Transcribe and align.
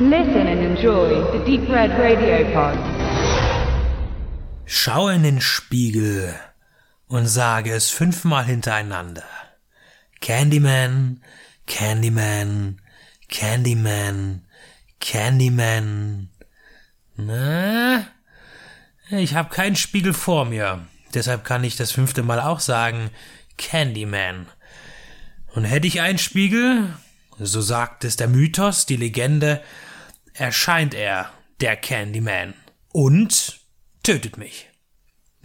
Listen 0.00 0.48
and 0.48 0.60
enjoy 0.60 1.22
the 1.30 1.38
Deep 1.44 1.68
Red 1.68 1.92
Radio 1.96 2.44
Pod. 2.52 2.76
Schau 4.66 5.06
in 5.06 5.22
den 5.22 5.40
Spiegel 5.40 6.34
und 7.06 7.28
sage 7.28 7.70
es 7.70 7.90
fünfmal 7.90 8.44
hintereinander. 8.44 9.22
Candyman, 10.20 11.22
Candyman, 11.68 12.80
Candyman, 13.28 14.42
Candyman. 14.98 16.28
Na, 17.14 18.04
ich 19.10 19.36
habe 19.36 19.54
keinen 19.54 19.76
Spiegel 19.76 20.12
vor 20.12 20.44
mir. 20.44 20.84
Deshalb 21.14 21.44
kann 21.44 21.62
ich 21.62 21.76
das 21.76 21.92
fünfte 21.92 22.24
Mal 22.24 22.40
auch 22.40 22.58
sagen 22.58 23.10
Candyman. 23.58 24.48
Und 25.54 25.62
hätte 25.62 25.86
ich 25.86 26.00
einen 26.00 26.18
Spiegel, 26.18 26.88
so 27.38 27.60
sagt 27.60 28.02
es 28.02 28.16
der 28.16 28.26
Mythos, 28.26 28.86
die 28.86 28.96
Legende, 28.96 29.62
erscheint 30.34 30.94
er, 30.94 31.30
der 31.60 31.76
Candyman, 31.76 32.54
und 32.92 33.60
tötet 34.02 34.36
mich. 34.36 34.68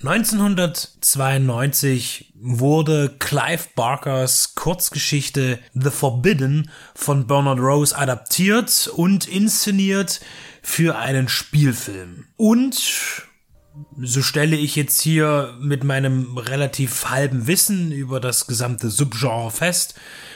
1992 0.01 2.33
wurde 2.35 3.15
Clive 3.19 3.65
Barkers 3.75 4.55
Kurzgeschichte 4.55 5.59
The 5.73 5.89
Forbidden 5.89 6.71
von 6.95 7.27
Bernard 7.27 7.59
Rose 7.59 7.97
adaptiert 7.97 8.89
und 8.95 9.27
inszeniert 9.27 10.21
für 10.61 10.97
einen 10.97 11.27
Spielfilm. 11.27 12.27
Und 12.37 12.81
so 14.01 14.21
stelle 14.21 14.55
ich 14.55 14.77
jetzt 14.77 15.01
hier 15.01 15.53
mit 15.59 15.83
meinem 15.83 16.37
relativ 16.37 17.09
halben 17.09 17.47
Wissen 17.47 17.91
über 17.91 18.21
das 18.21 18.47
gesamte 18.47 18.89
Subgenre 18.89 19.51
fest, 19.51 19.95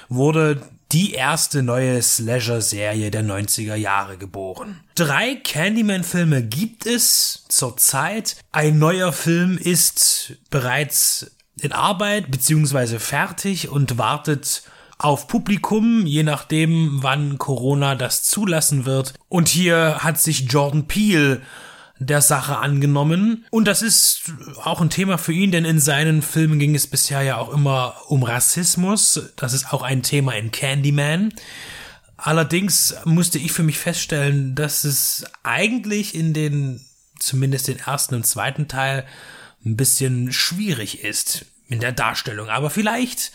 wurde 0.09 0.61
die 0.93 1.13
erste 1.13 1.63
neue 1.63 2.01
Slasher-Serie 2.01 3.09
der 3.09 3.23
90er 3.23 3.75
Jahre 3.75 4.17
geboren. 4.17 4.79
Drei 4.93 5.35
Candyman-Filme 5.35 6.43
gibt 6.43 6.85
es 6.85 7.45
zurzeit. 7.49 8.37
Ein 8.51 8.77
neuer 8.77 9.11
Film 9.11 9.57
ist 9.57 10.35
bereits 10.51 11.31
in 11.59 11.71
Arbeit 11.71 12.29
bzw. 12.29 12.99
fertig 12.99 13.69
und 13.69 13.97
wartet 13.97 14.63
auf 14.99 15.27
Publikum, 15.27 16.05
je 16.05 16.23
nachdem, 16.23 16.99
wann 17.01 17.39
Corona 17.39 17.95
das 17.95 18.23
zulassen 18.23 18.85
wird. 18.85 19.13
Und 19.29 19.49
hier 19.49 19.97
hat 19.99 20.19
sich 20.19 20.51
Jordan 20.51 20.87
Peele 20.87 21.41
der 22.05 22.21
Sache 22.21 22.57
angenommen. 22.57 23.45
Und 23.51 23.67
das 23.67 23.81
ist 23.81 24.31
auch 24.63 24.81
ein 24.81 24.89
Thema 24.89 25.17
für 25.17 25.33
ihn, 25.33 25.51
denn 25.51 25.65
in 25.65 25.79
seinen 25.79 26.21
Filmen 26.21 26.59
ging 26.59 26.75
es 26.75 26.87
bisher 26.87 27.21
ja 27.21 27.37
auch 27.37 27.53
immer 27.53 27.95
um 28.07 28.23
Rassismus. 28.23 29.31
Das 29.35 29.53
ist 29.53 29.73
auch 29.73 29.81
ein 29.81 30.03
Thema 30.03 30.33
in 30.33 30.51
Candyman. 30.51 31.33
Allerdings 32.17 32.95
musste 33.05 33.37
ich 33.39 33.51
für 33.51 33.63
mich 33.63 33.79
feststellen, 33.79 34.55
dass 34.55 34.83
es 34.83 35.25
eigentlich 35.43 36.15
in 36.15 36.33
den, 36.33 36.85
zumindest 37.19 37.67
den 37.67 37.79
ersten 37.79 38.15
und 38.15 38.25
zweiten 38.25 38.67
Teil, 38.67 39.05
ein 39.65 39.77
bisschen 39.77 40.31
schwierig 40.31 41.03
ist 41.03 41.45
in 41.67 41.79
der 41.79 41.91
Darstellung. 41.91 42.49
Aber 42.49 42.69
vielleicht 42.69 43.31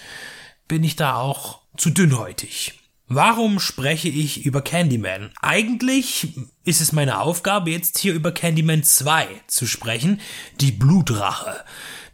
bin 0.69 0.85
ich 0.85 0.97
da 0.97 1.17
auch 1.17 1.61
zu 1.77 1.91
dünnhäutig. 1.91 2.78
Warum 3.11 3.59
spreche 3.59 4.09
ich 4.09 4.45
über 4.45 4.61
Candyman? 4.61 5.31
Eigentlich 5.41 6.29
ist 6.65 6.83
es 6.83 6.93
meine 6.93 7.21
Aufgabe, 7.21 7.71
jetzt 7.71 7.97
hier 7.97 8.13
über 8.13 8.33
Candyman 8.33 8.83
2 8.83 9.27
zu 9.47 9.67
sprechen, 9.67 10.21
die 10.61 10.73
Blutrache. 10.73 11.65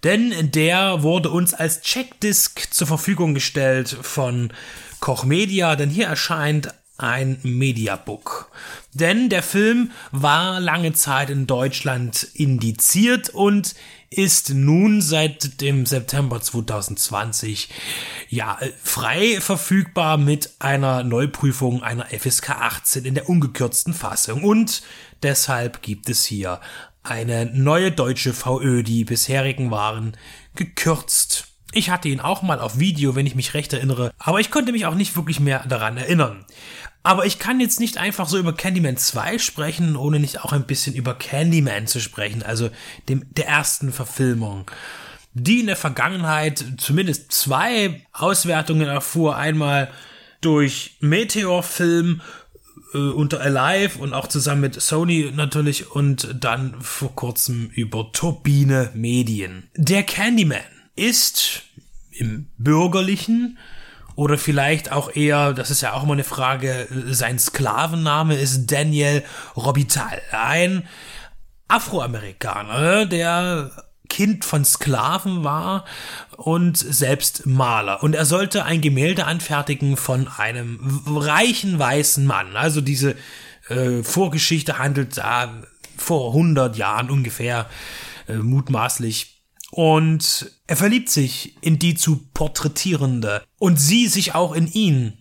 Denn 0.04 0.52
der 0.52 1.02
wurde 1.02 1.30
uns 1.30 1.52
als 1.52 1.80
Checkdisk 1.80 2.72
zur 2.72 2.86
Verfügung 2.86 3.34
gestellt 3.34 3.88
von 4.02 4.52
Koch 5.00 5.24
Media, 5.24 5.74
denn 5.74 5.90
hier 5.90 6.06
erscheint 6.06 6.72
ein 6.96 7.38
Mediabook. 7.42 8.50
Denn 8.92 9.28
der 9.28 9.42
Film 9.42 9.90
war 10.12 10.60
lange 10.60 10.92
Zeit 10.92 11.30
in 11.30 11.46
Deutschland 11.46 12.28
indiziert 12.34 13.30
und 13.30 13.74
ist 14.10 14.50
nun 14.50 15.00
seit 15.00 15.60
dem 15.60 15.86
September 15.86 16.40
2020 16.40 17.68
ja 18.28 18.58
frei 18.82 19.40
verfügbar 19.40 20.18
mit 20.18 20.54
einer 20.60 21.02
Neuprüfung 21.02 21.82
einer 21.82 22.06
FSK 22.06 22.50
18 22.50 23.04
in 23.04 23.14
der 23.14 23.28
ungekürzten 23.28 23.92
Fassung 23.92 24.44
und 24.44 24.82
deshalb 25.22 25.82
gibt 25.82 26.08
es 26.08 26.24
hier 26.24 26.60
eine 27.02 27.46
neue 27.46 27.90
deutsche 27.90 28.32
VÖ, 28.32 28.82
die 28.82 29.04
bisherigen 29.04 29.70
waren 29.70 30.16
gekürzt. 30.54 31.48
Ich 31.72 31.90
hatte 31.90 32.08
ihn 32.08 32.20
auch 32.20 32.42
mal 32.42 32.60
auf 32.60 32.78
Video, 32.78 33.16
wenn 33.16 33.26
ich 33.26 33.34
mich 33.34 33.52
recht 33.52 33.72
erinnere, 33.72 34.12
aber 34.18 34.38
ich 34.38 34.52
konnte 34.52 34.70
mich 34.70 34.86
auch 34.86 34.94
nicht 34.94 35.16
wirklich 35.16 35.40
mehr 35.40 35.66
daran 35.66 35.96
erinnern. 35.96 36.44
Aber 37.04 37.26
ich 37.26 37.38
kann 37.38 37.60
jetzt 37.60 37.80
nicht 37.80 37.98
einfach 37.98 38.26
so 38.26 38.38
über 38.38 38.54
Candyman 38.54 38.96
2 38.96 39.38
sprechen, 39.38 39.94
ohne 39.94 40.18
nicht 40.18 40.42
auch 40.42 40.52
ein 40.52 40.66
bisschen 40.66 40.96
über 40.96 41.14
Candyman 41.14 41.86
zu 41.86 42.00
sprechen, 42.00 42.42
also 42.42 42.70
dem, 43.10 43.26
der 43.34 43.46
ersten 43.46 43.92
Verfilmung. 43.92 44.70
Die 45.34 45.60
in 45.60 45.66
der 45.66 45.76
Vergangenheit 45.76 46.64
zumindest 46.78 47.30
zwei 47.30 48.02
Auswertungen 48.12 48.88
erfuhr. 48.88 49.36
Einmal 49.36 49.90
durch 50.40 50.96
Meteor 51.00 51.62
Film 51.62 52.22
äh, 52.94 52.98
unter 52.98 53.40
Alive 53.40 53.98
und 53.98 54.14
auch 54.14 54.28
zusammen 54.28 54.62
mit 54.62 54.80
Sony 54.80 55.30
natürlich 55.34 55.90
und 55.90 56.34
dann 56.40 56.80
vor 56.80 57.14
kurzem 57.14 57.68
über 57.74 58.12
Turbine 58.12 58.90
Medien. 58.94 59.68
Der 59.76 60.04
Candyman 60.04 60.60
ist 60.96 61.64
im 62.12 62.46
bürgerlichen 62.56 63.58
oder 64.16 64.38
vielleicht 64.38 64.92
auch 64.92 65.14
eher, 65.14 65.52
das 65.52 65.70
ist 65.70 65.80
ja 65.80 65.92
auch 65.92 66.04
immer 66.04 66.12
eine 66.12 66.24
Frage, 66.24 66.86
sein 67.10 67.38
Sklavenname 67.38 68.36
ist 68.36 68.66
Daniel 68.70 69.24
Robital. 69.56 70.20
Ein 70.30 70.86
Afroamerikaner, 71.68 73.06
der 73.06 73.70
Kind 74.08 74.44
von 74.44 74.64
Sklaven 74.64 75.42
war 75.42 75.84
und 76.36 76.76
selbst 76.76 77.46
Maler. 77.46 78.02
Und 78.02 78.14
er 78.14 78.26
sollte 78.26 78.64
ein 78.64 78.80
Gemälde 78.80 79.24
anfertigen 79.24 79.96
von 79.96 80.28
einem 80.28 81.02
reichen 81.06 81.78
weißen 81.78 82.24
Mann. 82.24 82.56
Also 82.56 82.80
diese 82.80 83.16
äh, 83.68 84.02
Vorgeschichte 84.02 84.78
handelt 84.78 85.16
da 85.18 85.52
vor 85.96 86.28
100 86.28 86.76
Jahren 86.76 87.10
ungefähr, 87.10 87.66
äh, 88.28 88.34
mutmaßlich 88.34 89.33
und 89.76 90.52
er 90.68 90.76
verliebt 90.76 91.10
sich 91.10 91.56
in 91.60 91.80
die 91.80 91.96
zu 91.96 92.28
porträtierende 92.32 93.42
und 93.58 93.76
sie 93.80 94.06
sich 94.06 94.32
auch 94.32 94.52
in 94.52 94.68
ihn. 94.68 95.18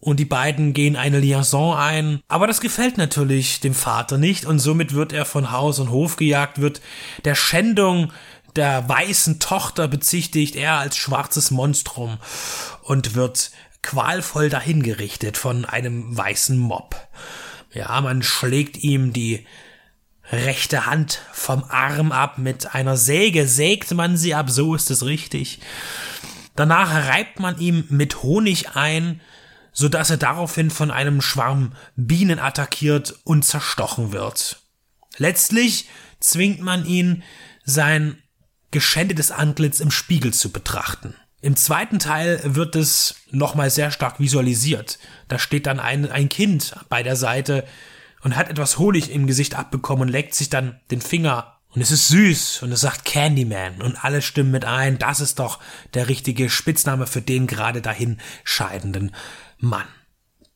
Und 0.00 0.18
die 0.18 0.24
beiden 0.24 0.72
gehen 0.72 0.96
eine 0.96 1.20
Liaison 1.20 1.76
ein, 1.76 2.20
aber 2.26 2.48
das 2.48 2.60
gefällt 2.60 2.98
natürlich 2.98 3.60
dem 3.60 3.74
Vater 3.74 4.18
nicht 4.18 4.44
und 4.44 4.58
somit 4.58 4.92
wird 4.92 5.12
er 5.12 5.24
von 5.24 5.52
Haus 5.52 5.78
und 5.78 5.90
Hof 5.90 6.16
gejagt, 6.16 6.60
wird 6.60 6.80
der 7.24 7.36
Schändung 7.36 8.12
der 8.56 8.88
weißen 8.88 9.38
Tochter 9.38 9.86
bezichtigt, 9.86 10.56
er 10.56 10.80
als 10.80 10.96
schwarzes 10.96 11.52
Monstrum 11.52 12.18
und 12.82 13.14
wird 13.14 13.52
qualvoll 13.82 14.48
dahingerichtet 14.48 15.36
von 15.36 15.64
einem 15.64 16.16
weißen 16.16 16.58
Mob. 16.58 16.96
Ja, 17.72 18.00
man 18.00 18.24
schlägt 18.24 18.78
ihm 18.78 19.12
die 19.12 19.46
rechte 20.30 20.86
Hand 20.86 21.22
vom 21.32 21.64
Arm 21.64 22.12
ab. 22.12 22.38
Mit 22.38 22.74
einer 22.74 22.96
Säge 22.96 23.46
sägt 23.46 23.92
man 23.94 24.16
sie 24.16 24.34
ab, 24.34 24.50
so 24.50 24.74
ist 24.74 24.90
es 24.90 25.04
richtig. 25.04 25.60
Danach 26.54 26.92
reibt 27.08 27.38
man 27.38 27.58
ihm 27.58 27.84
mit 27.88 28.22
Honig 28.22 28.76
ein, 28.76 29.20
so 29.72 29.88
dass 29.88 30.10
er 30.10 30.16
daraufhin 30.16 30.70
von 30.70 30.90
einem 30.90 31.20
Schwarm 31.20 31.72
Bienen 31.96 32.38
attackiert 32.38 33.14
und 33.24 33.44
zerstochen 33.44 34.12
wird. 34.12 34.60
Letztlich 35.18 35.88
zwingt 36.18 36.60
man 36.60 36.86
ihn, 36.86 37.22
sein 37.64 38.22
geschändetes 38.70 39.30
Antlitz 39.30 39.80
im 39.80 39.90
Spiegel 39.90 40.32
zu 40.32 40.50
betrachten. 40.50 41.14
Im 41.42 41.56
zweiten 41.56 41.98
Teil 41.98 42.40
wird 42.42 42.74
es 42.74 43.16
nochmal 43.30 43.70
sehr 43.70 43.90
stark 43.90 44.18
visualisiert. 44.18 44.98
Da 45.28 45.38
steht 45.38 45.66
dann 45.66 45.78
ein, 45.78 46.10
ein 46.10 46.28
Kind 46.28 46.74
bei 46.88 47.02
der 47.02 47.16
Seite, 47.16 47.64
und 48.26 48.34
hat 48.34 48.50
etwas 48.50 48.78
Honig 48.78 49.12
im 49.12 49.28
Gesicht 49.28 49.54
abbekommen 49.54 50.02
und 50.02 50.08
leckt 50.08 50.34
sich 50.34 50.50
dann 50.50 50.80
den 50.90 51.00
Finger 51.00 51.58
und 51.68 51.80
es 51.80 51.92
ist 51.92 52.08
süß 52.08 52.64
und 52.64 52.72
es 52.72 52.80
sagt 52.80 53.04
Candyman 53.04 53.80
und 53.80 54.04
alle 54.04 54.20
stimmen 54.20 54.50
mit 54.50 54.64
ein, 54.64 54.98
das 54.98 55.20
ist 55.20 55.38
doch 55.38 55.60
der 55.94 56.08
richtige 56.08 56.50
Spitzname 56.50 57.06
für 57.06 57.22
den 57.22 57.46
gerade 57.46 57.82
dahin 57.82 58.18
scheidenden 58.42 59.14
Mann. 59.58 59.86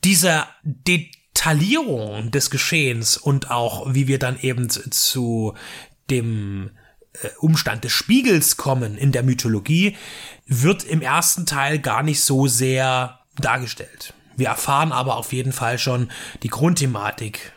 Dieser 0.02 0.48
Detaillierung 0.64 2.32
des 2.32 2.50
Geschehens 2.50 3.16
und 3.16 3.52
auch 3.52 3.94
wie 3.94 4.08
wir 4.08 4.18
dann 4.18 4.40
eben 4.40 4.68
zu 4.68 5.54
dem 6.10 6.72
äh, 7.22 7.28
Umstand 7.38 7.84
des 7.84 7.92
Spiegels 7.92 8.56
kommen 8.56 8.98
in 8.98 9.12
der 9.12 9.22
Mythologie, 9.22 9.96
wird 10.44 10.82
im 10.82 11.02
ersten 11.02 11.46
Teil 11.46 11.78
gar 11.78 12.02
nicht 12.02 12.24
so 12.24 12.48
sehr 12.48 13.20
dargestellt. 13.36 14.12
Wir 14.36 14.48
erfahren 14.48 14.90
aber 14.90 15.18
auf 15.18 15.32
jeden 15.32 15.52
Fall 15.52 15.78
schon 15.78 16.10
die 16.42 16.48
Grundthematik 16.48 17.52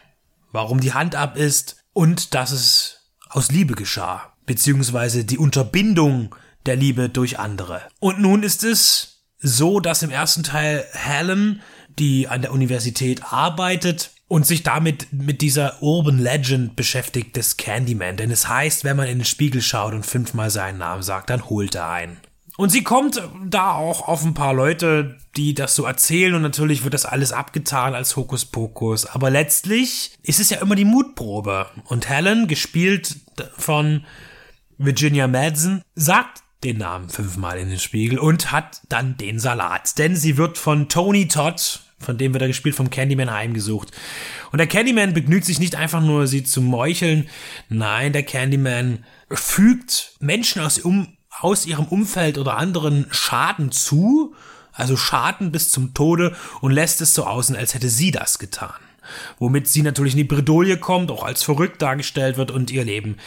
warum 0.54 0.80
die 0.80 0.94
Hand 0.94 1.16
ab 1.16 1.36
ist 1.36 1.84
und 1.92 2.34
dass 2.34 2.52
es 2.52 3.02
aus 3.28 3.52
Liebe 3.52 3.74
geschah, 3.74 4.34
beziehungsweise 4.46 5.26
die 5.26 5.38
Unterbindung 5.38 6.34
der 6.66 6.78
Liebe 6.78 7.10
durch 7.10 7.40
andere. 7.40 7.82
Und 8.00 8.22
nun 8.22 8.44
ist 8.44 8.64
es 8.64 9.26
so, 9.40 9.82
dass 9.82 10.04
im 10.04 10.12
ersten 10.12 10.44
Teil 10.44 10.86
Helen, 10.94 11.62
die 12.00 12.30
an 12.30 12.42
der 12.42 12.54
Universität 12.54 13.34
arbeitet, 13.34 14.12
und 14.30 14.48
sich 14.48 14.64
damit 14.64 15.12
mit 15.12 15.42
dieser 15.42 15.84
Urban 15.84 16.18
Legend 16.18 16.76
beschäftigt 16.76 17.36
des 17.36 17.58
Candyman. 17.58 18.18
Denn 18.18 18.32
es 18.32 18.48
heißt, 18.48 18.84
wenn 18.84 18.98
man 18.98 19.08
in 19.08 19.20
den 19.20 19.26
Spiegel 19.26 19.62
schaut 19.62 19.94
und 19.94 20.06
fünfmal 20.06 20.50
seinen 20.50 20.80
Namen 20.80 21.04
sagt, 21.04 21.30
dann 21.30 21.50
holt 21.50 21.76
er 21.76 21.90
einen. 21.90 22.18
Und 22.56 22.70
sie 22.70 22.84
kommt 22.84 23.22
da 23.48 23.74
auch 23.74 24.08
auf 24.08 24.24
ein 24.24 24.36
paar 24.36 24.54
Leute, 24.54 25.18
die 25.36 25.56
das 25.56 25.76
so 25.76 25.86
erzählen 25.86 26.36
und 26.36 26.44
natürlich 26.44 26.84
wird 26.84 26.94
das 26.94 27.06
alles 27.06 27.32
abgetan 27.32 27.96
als 27.96 28.16
Hokuspokus. 28.16 29.08
Aber 29.08 29.32
letztlich 29.32 30.12
ist 30.22 30.40
es 30.40 30.52
ja 30.52 30.60
immer 30.62 30.76
die 30.76 30.86
Mutprobe. 30.86 31.66
Und 31.86 32.10
Helen, 32.10 32.48
gespielt 32.48 33.16
von 33.58 34.06
Virginia 34.78 35.28
Madsen, 35.28 35.82
sagt 35.96 36.44
den 36.64 36.78
Namen 36.78 37.10
fünfmal 37.10 37.58
in 37.58 37.70
den 37.70 37.80
Spiegel 37.80 38.20
und 38.20 38.52
hat 38.52 38.82
dann 38.88 39.18
den 39.18 39.40
Salat. 39.40 39.98
Denn 39.98 40.16
sie 40.16 40.38
wird 40.38 40.58
von 40.60 40.90
Tony 40.90 41.28
Todd, 41.28 41.82
von 42.00 42.18
dem 42.18 42.34
wird 42.34 42.44
er 42.44 42.48
gespielt, 42.48 42.76
vom 42.76 42.92
Candyman 42.92 43.32
heimgesucht. 43.32 43.92
Und 44.52 44.60
der 44.60 44.68
Candyman 44.68 45.14
begnügt 45.14 45.46
sich 45.46 45.60
nicht 45.60 45.76
einfach 45.76 46.02
nur, 46.02 46.28
sie 46.28 46.44
zu 46.44 46.62
meucheln. 46.62 47.30
Nein, 47.70 48.14
der 48.14 48.24
Candyman 48.24 49.04
fügt 49.32 50.16
Menschen 50.20 50.62
aus, 50.62 50.78
um, 50.80 51.18
aus 51.40 51.66
ihrem 51.66 51.86
Umfeld 51.86 52.38
oder 52.38 52.58
anderen 52.58 53.08
Schaden 53.12 53.72
zu, 53.72 54.36
also 54.72 54.98
Schaden 54.98 55.52
bis 55.52 55.72
zum 55.72 55.94
Tode 55.94 56.36
und 56.62 56.72
lässt 56.72 57.02
es 57.02 57.14
so 57.14 57.26
außen, 57.26 57.56
als 57.56 57.74
hätte 57.74 57.90
sie 57.90 58.12
das 58.12 58.40
getan. 58.40 58.80
Womit 59.38 59.68
sie 59.68 59.82
natürlich 59.82 60.14
in 60.14 60.20
die 60.20 60.24
Bredouille 60.24 60.78
kommt, 60.78 61.12
auch 61.12 61.24
als 61.24 61.44
verrückt 61.44 61.82
dargestellt 61.82 62.38
wird 62.38 62.52
und 62.52 62.72
ihr 62.72 62.86
Leben 62.86 63.18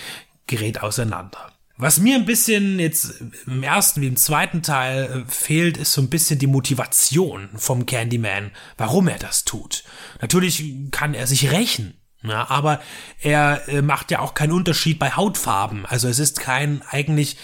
gerät 0.46 0.82
auseinander. 0.82 1.52
Was 1.78 2.00
mir 2.00 2.16
ein 2.16 2.24
bisschen 2.24 2.78
jetzt 2.78 3.22
im 3.46 3.62
ersten 3.62 4.00
wie 4.00 4.06
im 4.06 4.16
zweiten 4.16 4.62
Teil 4.62 5.04
äh, 5.04 5.30
fehlt, 5.30 5.76
ist 5.76 5.92
so 5.92 6.00
ein 6.00 6.08
bisschen 6.08 6.38
die 6.38 6.46
Motivation 6.46 7.50
vom 7.54 7.84
Candyman, 7.84 8.50
warum 8.78 9.08
er 9.08 9.18
das 9.18 9.44
tut. 9.44 9.84
Natürlich 10.22 10.64
kann 10.90 11.12
er 11.12 11.26
sich 11.26 11.50
rächen, 11.50 11.92
ja, 12.28 12.48
aber 12.50 12.80
er 13.20 13.68
äh, 13.68 13.82
macht 13.82 14.10
ja 14.10 14.20
auch 14.20 14.34
keinen 14.34 14.52
Unterschied 14.52 14.98
bei 14.98 15.10
Hautfarben. 15.10 15.86
Also 15.86 16.08
es 16.08 16.18
ist 16.18 16.40
kein 16.40 16.82
eigentlich 16.90 17.36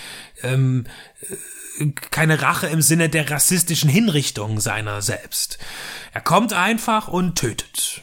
ähm, 0.42 0.84
äh, 1.78 1.86
keine 2.10 2.42
Rache 2.42 2.66
im 2.66 2.82
Sinne 2.82 3.08
der 3.08 3.30
rassistischen 3.30 3.90
Hinrichtung 3.90 4.60
seiner 4.60 5.02
selbst. 5.02 5.58
Er 6.12 6.20
kommt 6.20 6.52
einfach 6.52 7.08
und 7.08 7.36
tötet. 7.36 8.02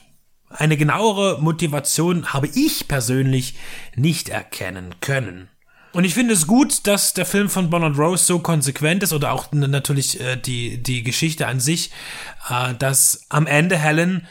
Eine 0.50 0.78
genauere 0.78 1.40
Motivation 1.42 2.34
habe 2.34 2.48
ich 2.48 2.88
persönlich 2.88 3.56
nicht 3.96 4.30
erkennen 4.30 4.96
können. 5.00 5.50
Und 5.92 6.04
ich 6.04 6.14
finde 6.14 6.34
es 6.34 6.46
gut, 6.46 6.86
dass 6.86 7.14
der 7.14 7.26
Film 7.26 7.50
von 7.50 7.70
Bernard 7.70 7.98
Rose 7.98 8.24
so 8.24 8.40
konsequent 8.40 9.02
ist 9.02 9.14
oder 9.14 9.32
auch 9.32 9.52
natürlich 9.52 10.20
äh, 10.20 10.38
die, 10.38 10.82
die 10.82 11.04
Geschichte 11.04 11.48
an 11.48 11.60
sich, 11.60 11.92
äh, 12.50 12.76
dass 12.76 13.26
am 13.30 13.48
Ende 13.48 13.78
Helen 13.78 14.28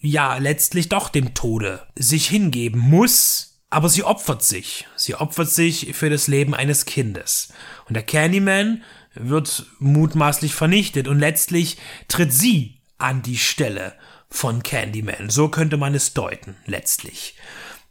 ja 0.00 0.38
letztlich 0.38 0.88
doch 0.88 1.10
dem 1.10 1.34
Tode 1.34 1.86
sich 1.96 2.28
hingeben 2.28 2.80
muss, 2.80 3.60
aber 3.68 3.88
sie 3.88 4.04
opfert 4.04 4.42
sich. 4.42 4.86
Sie 4.96 5.14
opfert 5.14 5.50
sich 5.50 5.94
für 5.94 6.08
das 6.08 6.28
Leben 6.28 6.54
eines 6.54 6.86
Kindes. 6.86 7.52
Und 7.88 7.94
der 7.94 8.04
Candyman 8.04 8.82
wird 9.14 9.66
mutmaßlich 9.78 10.54
vernichtet 10.54 11.08
und 11.08 11.18
letztlich 11.18 11.76
tritt 12.08 12.32
sie 12.32 12.80
an 12.96 13.22
die 13.22 13.38
Stelle 13.38 13.94
von 14.30 14.62
Candyman. 14.62 15.28
So 15.28 15.48
könnte 15.48 15.76
man 15.76 15.94
es 15.94 16.14
deuten, 16.14 16.56
letztlich. 16.64 17.34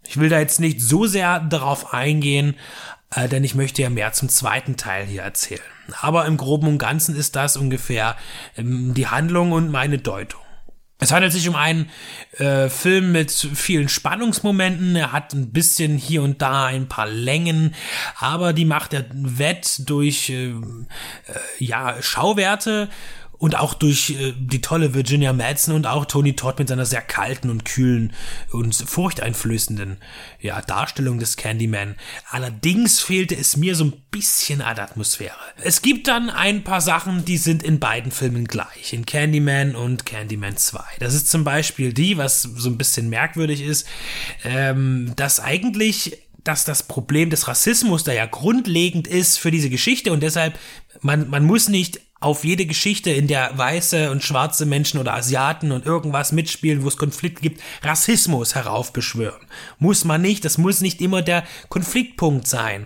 Ich 0.07 0.17
will 0.17 0.29
da 0.29 0.39
jetzt 0.39 0.59
nicht 0.59 0.81
so 0.81 1.05
sehr 1.05 1.39
darauf 1.39 1.93
eingehen, 1.93 2.55
äh, 3.15 3.27
denn 3.27 3.43
ich 3.43 3.55
möchte 3.55 3.81
ja 3.81 3.89
mehr 3.89 4.13
zum 4.13 4.29
zweiten 4.29 4.77
Teil 4.77 5.05
hier 5.05 5.23
erzählen. 5.23 5.61
Aber 5.99 6.25
im 6.25 6.37
Groben 6.37 6.67
und 6.67 6.77
Ganzen 6.77 7.15
ist 7.15 7.35
das 7.35 7.57
ungefähr 7.57 8.15
ähm, 8.57 8.93
die 8.93 9.07
Handlung 9.07 9.51
und 9.51 9.71
meine 9.71 9.97
Deutung. 9.97 10.41
Es 11.03 11.11
handelt 11.11 11.33
sich 11.33 11.49
um 11.49 11.55
einen 11.55 11.89
äh, 12.37 12.69
Film 12.69 13.11
mit 13.11 13.31
vielen 13.31 13.89
Spannungsmomenten. 13.89 14.95
Er 14.95 15.11
hat 15.11 15.33
ein 15.33 15.51
bisschen 15.51 15.97
hier 15.97 16.21
und 16.21 16.43
da 16.43 16.65
ein 16.65 16.87
paar 16.87 17.07
Längen, 17.07 17.73
aber 18.19 18.53
die 18.53 18.65
macht 18.65 18.93
er 18.93 19.05
wett 19.11 19.89
durch 19.89 20.29
äh, 20.29 20.49
äh, 20.51 20.53
ja 21.57 21.99
Schauwerte 22.03 22.87
und 23.41 23.57
auch 23.57 23.73
durch 23.73 24.11
äh, 24.11 24.33
die 24.37 24.61
tolle 24.61 24.93
Virginia 24.93 25.33
Madsen 25.33 25.73
und 25.73 25.87
auch 25.87 26.05
Tony 26.05 26.35
Todd 26.35 26.59
mit 26.59 26.67
seiner 26.67 26.85
sehr 26.85 27.01
kalten 27.01 27.49
und 27.49 27.65
kühlen 27.65 28.13
und 28.51 28.75
furchteinflößenden 28.75 29.97
ja, 30.39 30.61
Darstellung 30.61 31.17
des 31.17 31.37
Candyman. 31.37 31.95
Allerdings 32.29 32.99
fehlte 32.99 33.35
es 33.35 33.57
mir 33.57 33.75
so 33.75 33.85
ein 33.85 33.93
bisschen 34.11 34.61
an 34.61 34.77
Atmosphäre. 34.77 35.33
Es 35.63 35.81
gibt 35.81 36.07
dann 36.07 36.29
ein 36.29 36.63
paar 36.63 36.81
Sachen, 36.81 37.25
die 37.25 37.37
sind 37.37 37.63
in 37.63 37.79
beiden 37.79 38.11
Filmen 38.11 38.45
gleich, 38.45 38.93
in 38.93 39.07
Candyman 39.07 39.75
und 39.75 40.05
Candyman 40.05 40.55
2. 40.55 40.79
Das 40.99 41.15
ist 41.15 41.31
zum 41.31 41.43
Beispiel 41.43 41.93
die, 41.93 42.19
was 42.19 42.43
so 42.43 42.69
ein 42.69 42.77
bisschen 42.77 43.09
merkwürdig 43.09 43.61
ist, 43.61 43.87
ähm, 44.43 45.13
dass 45.15 45.39
eigentlich 45.39 46.19
dass 46.43 46.65
das 46.65 46.83
Problem 46.83 47.29
des 47.29 47.47
Rassismus 47.47 48.03
da 48.03 48.13
ja 48.13 48.25
grundlegend 48.25 49.07
ist 49.07 49.37
für 49.37 49.51
diese 49.51 49.69
Geschichte 49.69 50.11
und 50.11 50.23
deshalb 50.23 50.57
man, 51.01 51.29
man 51.29 51.45
muss 51.45 51.67
nicht 51.67 52.01
auf 52.21 52.45
jede 52.45 52.67
Geschichte, 52.67 53.09
in 53.09 53.27
der 53.27 53.57
weiße 53.57 54.11
und 54.11 54.23
schwarze 54.23 54.67
Menschen 54.67 54.99
oder 54.99 55.15
Asiaten 55.15 55.71
und 55.71 55.85
irgendwas 55.87 56.31
mitspielen, 56.31 56.83
wo 56.83 56.87
es 56.87 56.95
Konflikt 56.95 57.41
gibt, 57.41 57.61
Rassismus 57.81 58.53
heraufbeschwören. 58.53 59.41
Muss 59.79 60.05
man 60.05 60.21
nicht, 60.21 60.45
das 60.45 60.59
muss 60.59 60.81
nicht 60.81 61.01
immer 61.01 61.23
der 61.23 61.43
Konfliktpunkt 61.69 62.47
sein. 62.47 62.85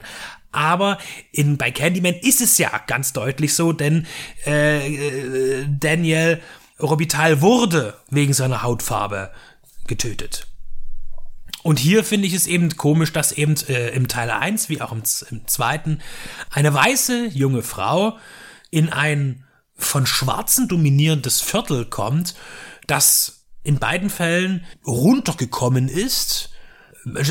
Aber 0.54 0.98
in, 1.34 1.58
bei 1.58 1.70
Candyman 1.70 2.16
ist 2.16 2.40
es 2.40 2.58
ja 2.58 2.72
ganz 2.88 3.12
deutlich 3.12 3.54
so, 3.54 3.74
denn 3.74 4.08
äh, 4.48 4.88
äh 4.88 5.66
Daniel 5.68 6.42
Robital 6.82 7.42
wurde 7.42 7.98
wegen 8.10 8.34
seiner 8.34 8.64
Hautfarbe 8.64 9.32
getötet. 9.86 10.48
Und 11.62 11.80
hier 11.80 12.06
finde 12.06 12.28
ich 12.28 12.34
es 12.34 12.48
eben 12.48 12.78
komisch, 12.78 13.12
dass 13.12 13.34
eben 13.34 13.56
äh, 13.68 13.90
im 13.90 14.08
Teil 14.08 14.30
1 14.30 14.70
wie 14.70 14.82
auch 14.82 14.94
im, 14.94 15.04
im 15.30 15.48
zweiten 15.48 16.00
eine 16.52 16.74
weiße 16.74 17.28
junge 17.34 17.64
Frau 17.64 18.18
in 18.76 18.90
ein 18.90 19.46
von 19.78 20.06
Schwarzen 20.06 20.68
dominierendes 20.68 21.40
Viertel 21.40 21.86
kommt, 21.86 22.36
das 22.88 23.46
in 23.64 23.80
beiden 23.80 24.10
Fällen 24.10 24.66
runtergekommen 24.86 25.88
ist, 25.88 26.50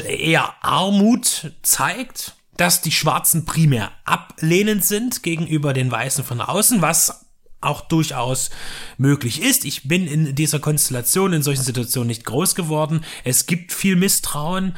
eher 0.08 0.55
Armut 0.62 1.52
zeigt, 1.61 2.35
dass 2.56 2.81
die 2.81 2.93
Schwarzen 2.93 3.44
primär 3.44 3.93
ablehnend 4.05 4.87
sind 4.87 5.23
gegenüber 5.23 5.75
den 5.75 5.91
Weißen 5.91 6.25
von 6.25 6.41
außen, 6.41 6.81
was 6.81 7.26
auch 7.61 7.82
durchaus 7.82 8.49
möglich 8.96 9.43
ist. 9.43 9.67
Ich 9.67 9.86
bin 9.86 10.06
in 10.06 10.34
dieser 10.34 10.60
Konstellation, 10.60 11.34
in 11.34 11.43
solchen 11.43 11.63
Situationen 11.63 12.08
nicht 12.08 12.24
groß 12.24 12.55
geworden. 12.55 13.05
Es 13.22 13.44
gibt 13.44 13.70
viel 13.74 13.96
Misstrauen. 13.96 14.77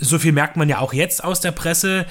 So 0.00 0.18
viel 0.18 0.32
merkt 0.32 0.56
man 0.56 0.68
ja 0.68 0.80
auch 0.80 0.92
jetzt 0.92 1.22
aus 1.22 1.40
der 1.40 1.52
Presse 1.52 2.06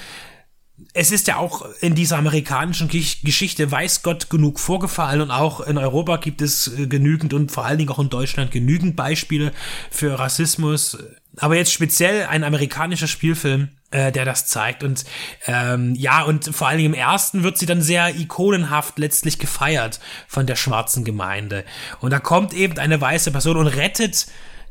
es 0.92 1.12
ist 1.12 1.28
ja 1.28 1.36
auch 1.36 1.66
in 1.80 1.94
dieser 1.94 2.18
amerikanischen 2.18 2.88
Geschichte, 2.88 3.70
weiß 3.70 4.02
Gott, 4.02 4.30
genug 4.30 4.58
vorgefallen 4.58 5.20
und 5.20 5.30
auch 5.30 5.60
in 5.60 5.78
Europa 5.78 6.16
gibt 6.16 6.42
es 6.42 6.66
äh, 6.78 6.86
genügend 6.86 7.32
und 7.32 7.52
vor 7.52 7.64
allen 7.64 7.78
Dingen 7.78 7.90
auch 7.90 7.98
in 7.98 8.10
Deutschland 8.10 8.50
genügend 8.50 8.96
Beispiele 8.96 9.52
für 9.90 10.18
Rassismus. 10.18 10.98
Aber 11.36 11.56
jetzt 11.56 11.72
speziell 11.72 12.26
ein 12.26 12.42
amerikanischer 12.42 13.06
Spielfilm, 13.06 13.68
äh, 13.92 14.10
der 14.10 14.24
das 14.24 14.46
zeigt. 14.46 14.82
Und 14.82 15.04
ähm, 15.46 15.94
ja, 15.94 16.22
und 16.22 16.44
vor 16.54 16.68
allen 16.68 16.78
Dingen 16.78 16.94
im 16.94 16.98
ersten 16.98 17.44
wird 17.44 17.56
sie 17.56 17.66
dann 17.66 17.82
sehr 17.82 18.16
ikonenhaft 18.16 18.98
letztlich 18.98 19.38
gefeiert 19.38 20.00
von 20.26 20.46
der 20.46 20.56
schwarzen 20.56 21.04
Gemeinde. 21.04 21.64
Und 22.00 22.10
da 22.12 22.18
kommt 22.18 22.52
eben 22.52 22.78
eine 22.78 23.00
weiße 23.00 23.30
Person 23.30 23.56
und 23.56 23.68
rettet 23.68 24.26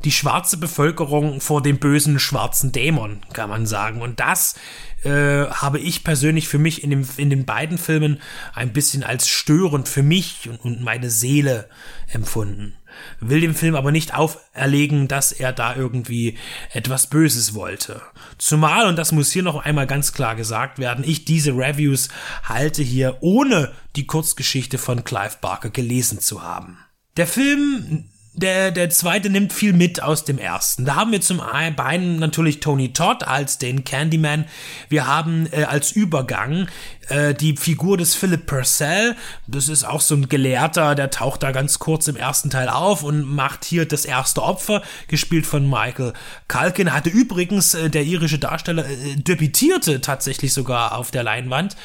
die 0.06 0.12
schwarze 0.12 0.58
Bevölkerung 0.58 1.42
vor 1.42 1.62
dem 1.62 1.80
bösen 1.80 2.20
schwarzen 2.20 2.72
Dämon, 2.72 3.20
kann 3.34 3.50
man 3.50 3.66
sagen. 3.66 4.02
Und 4.02 4.20
das 4.20 4.56
äh, 5.04 5.46
habe 5.46 5.80
ich 5.80 6.04
persönlich 6.04 6.48
für 6.48 6.58
mich 6.58 6.84
in, 6.84 6.90
dem, 6.90 7.08
in 7.18 7.30
den 7.30 7.46
beiden 7.46 7.78
Filmen 7.78 8.22
ein 8.54 8.74
bisschen 8.74 9.04
als 9.04 9.28
störend 9.28 9.90
für 9.90 10.04
mich 10.04 10.50
und, 10.50 10.64
und 10.64 10.82
meine 10.82 11.10
Seele 11.10 11.70
empfunden. 12.08 12.76
Will 13.20 13.42
dem 13.42 13.56
Film 13.56 13.76
aber 13.76 13.92
nicht 13.92 14.14
auferlegen, 14.16 15.08
dass 15.08 15.32
er 15.32 15.54
da 15.54 15.76
irgendwie 15.76 16.38
etwas 16.74 17.08
Böses 17.08 17.54
wollte. 17.54 18.02
Zumal, 18.38 18.88
und 18.88 18.96
das 18.96 19.12
muss 19.12 19.32
hier 19.32 19.44
noch 19.44 19.64
einmal 19.64 19.88
ganz 19.88 20.14
klar 20.14 20.36
gesagt 20.36 20.80
werden, 20.80 21.04
ich 21.08 21.26
diese 21.26 21.52
Reviews 21.52 22.10
halte 22.44 22.84
hier 22.84 23.18
ohne 23.22 23.74
die 23.96 24.08
Kurzgeschichte 24.08 24.78
von 24.78 25.04
Clive 25.04 25.38
Barker 25.42 25.70
gelesen 25.70 26.20
zu 26.20 26.42
haben. 26.42 26.78
Der 27.18 27.28
Film 27.28 28.10
der, 28.34 28.72
der 28.72 28.90
zweite 28.90 29.30
nimmt 29.30 29.54
viel 29.54 29.74
mit 29.74 30.02
aus 30.02 30.24
dem 30.24 30.38
ersten. 30.38 30.86
Da 30.86 30.96
haben 30.96 31.12
wir 31.12 31.22
zum 31.22 31.42
einen 31.42 32.20
natürlich 32.20 32.60
Tony 32.60 32.94
Todd 32.94 33.24
als 33.24 33.58
den 33.58 33.84
Candyman. 33.84 34.46
Wir 34.88 35.08
haben 35.08 35.48
äh, 35.52 35.64
als 35.64 35.92
Übergang 35.92 36.68
äh, 37.10 37.34
die 37.34 37.58
Figur 37.58 37.98
des 37.98 38.16
Philip 38.16 38.46
Purcell. 38.46 39.16
Das 39.48 39.68
ist 39.68 39.84
auch 39.84 40.02
so 40.02 40.16
ein 40.16 40.30
Gelehrter, 40.30 40.96
der 40.96 41.10
taucht 41.10 41.44
da 41.44 41.52
ganz 41.52 41.80
kurz 41.80 42.08
im 42.08 42.16
ersten 42.16 42.50
Teil 42.50 42.70
auf 42.70 43.04
und 43.04 43.24
macht 43.24 43.66
hier 43.66 43.88
das 43.88 44.06
erste 44.06 44.44
Opfer, 44.44 44.84
gespielt 45.08 45.48
von 45.48 45.68
Michael 45.68 46.14
Culkin. 46.48 46.94
Hatte 46.94 47.10
übrigens 47.10 47.74
äh, 47.74 47.90
der 47.90 48.04
irische 48.04 48.40
Darsteller 48.40 48.86
äh, 48.86 49.16
debütierte 49.16 50.02
tatsächlich 50.02 50.54
sogar 50.54 50.96
auf 50.96 51.12
der 51.12 51.24
Leinwand 51.24 51.76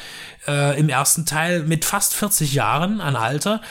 äh, 0.47 0.79
im 0.79 0.89
ersten 0.89 1.25
Teil 1.25 1.63
mit 1.63 1.85
fast 1.85 2.13
40 2.13 2.53
Jahren 2.53 3.01
an 3.01 3.15
Alter. 3.15 3.61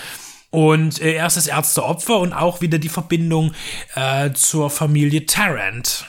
Und 0.54 1.00
äh, 1.00 1.14
er 1.14 1.26
ist 1.26 1.36
das 1.36 1.48
erste 1.48 1.82
Opfer 1.82 2.20
und 2.20 2.32
auch 2.32 2.60
wieder 2.60 2.78
die 2.78 2.88
Verbindung 2.88 3.52
äh, 3.96 4.30
zur 4.34 4.70
Familie 4.70 5.26
Tarrant. 5.26 6.06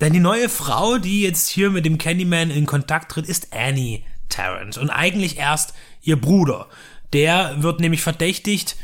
Denn 0.00 0.14
die 0.14 0.18
neue 0.18 0.48
Frau, 0.48 0.96
die 0.96 1.24
jetzt 1.24 1.46
hier 1.46 1.68
mit 1.68 1.84
dem 1.84 1.98
Candyman 1.98 2.50
in 2.50 2.64
Kontakt 2.64 3.12
tritt, 3.12 3.26
ist 3.26 3.52
Annie 3.52 4.00
Tarrant 4.30 4.78
und 4.78 4.88
eigentlich 4.88 5.36
erst 5.36 5.74
ihr 6.00 6.18
Bruder. 6.18 6.68
Der 7.12 7.62
wird 7.62 7.80
nämlich 7.80 8.00
verdächtigt, 8.00 8.76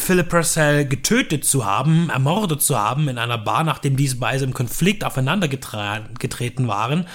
Philip 0.00 0.28
Purcell 0.28 0.86
getötet 0.86 1.44
zu 1.44 1.64
haben, 1.64 2.10
ermordet 2.10 2.62
zu 2.62 2.78
haben 2.78 3.08
in 3.08 3.18
einer 3.18 3.38
Bar, 3.38 3.64
nachdem 3.64 3.96
diese 3.96 4.16
beiden 4.16 4.48
im 4.48 4.54
Konflikt 4.54 5.04
aufeinander 5.04 5.48
getreten 5.48 6.68
waren. 6.68 7.06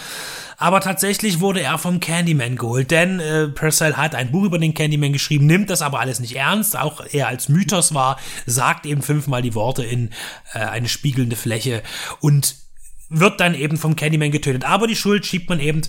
Aber 0.57 0.79
tatsächlich 0.79 1.39
wurde 1.41 1.61
er 1.61 1.77
vom 1.77 1.99
Candyman 1.99 2.55
geholt, 2.55 2.91
denn 2.91 3.19
äh, 3.19 3.47
Purcell 3.47 3.95
hat 3.95 4.15
ein 4.15 4.31
Buch 4.31 4.45
über 4.45 4.57
den 4.57 4.73
Candyman 4.73 5.11
geschrieben, 5.11 5.45
nimmt 5.45 5.69
das 5.69 5.81
aber 5.81 5.99
alles 5.99 6.19
nicht 6.19 6.35
ernst, 6.35 6.77
auch 6.77 7.01
er 7.11 7.27
als 7.27 7.49
Mythos 7.49 7.93
war, 7.93 8.17
sagt 8.45 8.85
eben 8.85 9.01
fünfmal 9.01 9.41
die 9.41 9.55
Worte 9.55 9.83
in 9.83 10.11
äh, 10.53 10.59
eine 10.59 10.87
spiegelnde 10.87 11.35
Fläche 11.35 11.83
und 12.21 12.64
wird 13.09 13.39
dann 13.39 13.53
eben 13.53 13.77
vom 13.77 13.95
Candyman 13.95 14.31
getötet. 14.31 14.65
Aber 14.65 14.87
die 14.87 14.95
Schuld 14.95 15.25
schiebt 15.25 15.49
man 15.49 15.59
eben 15.59 15.81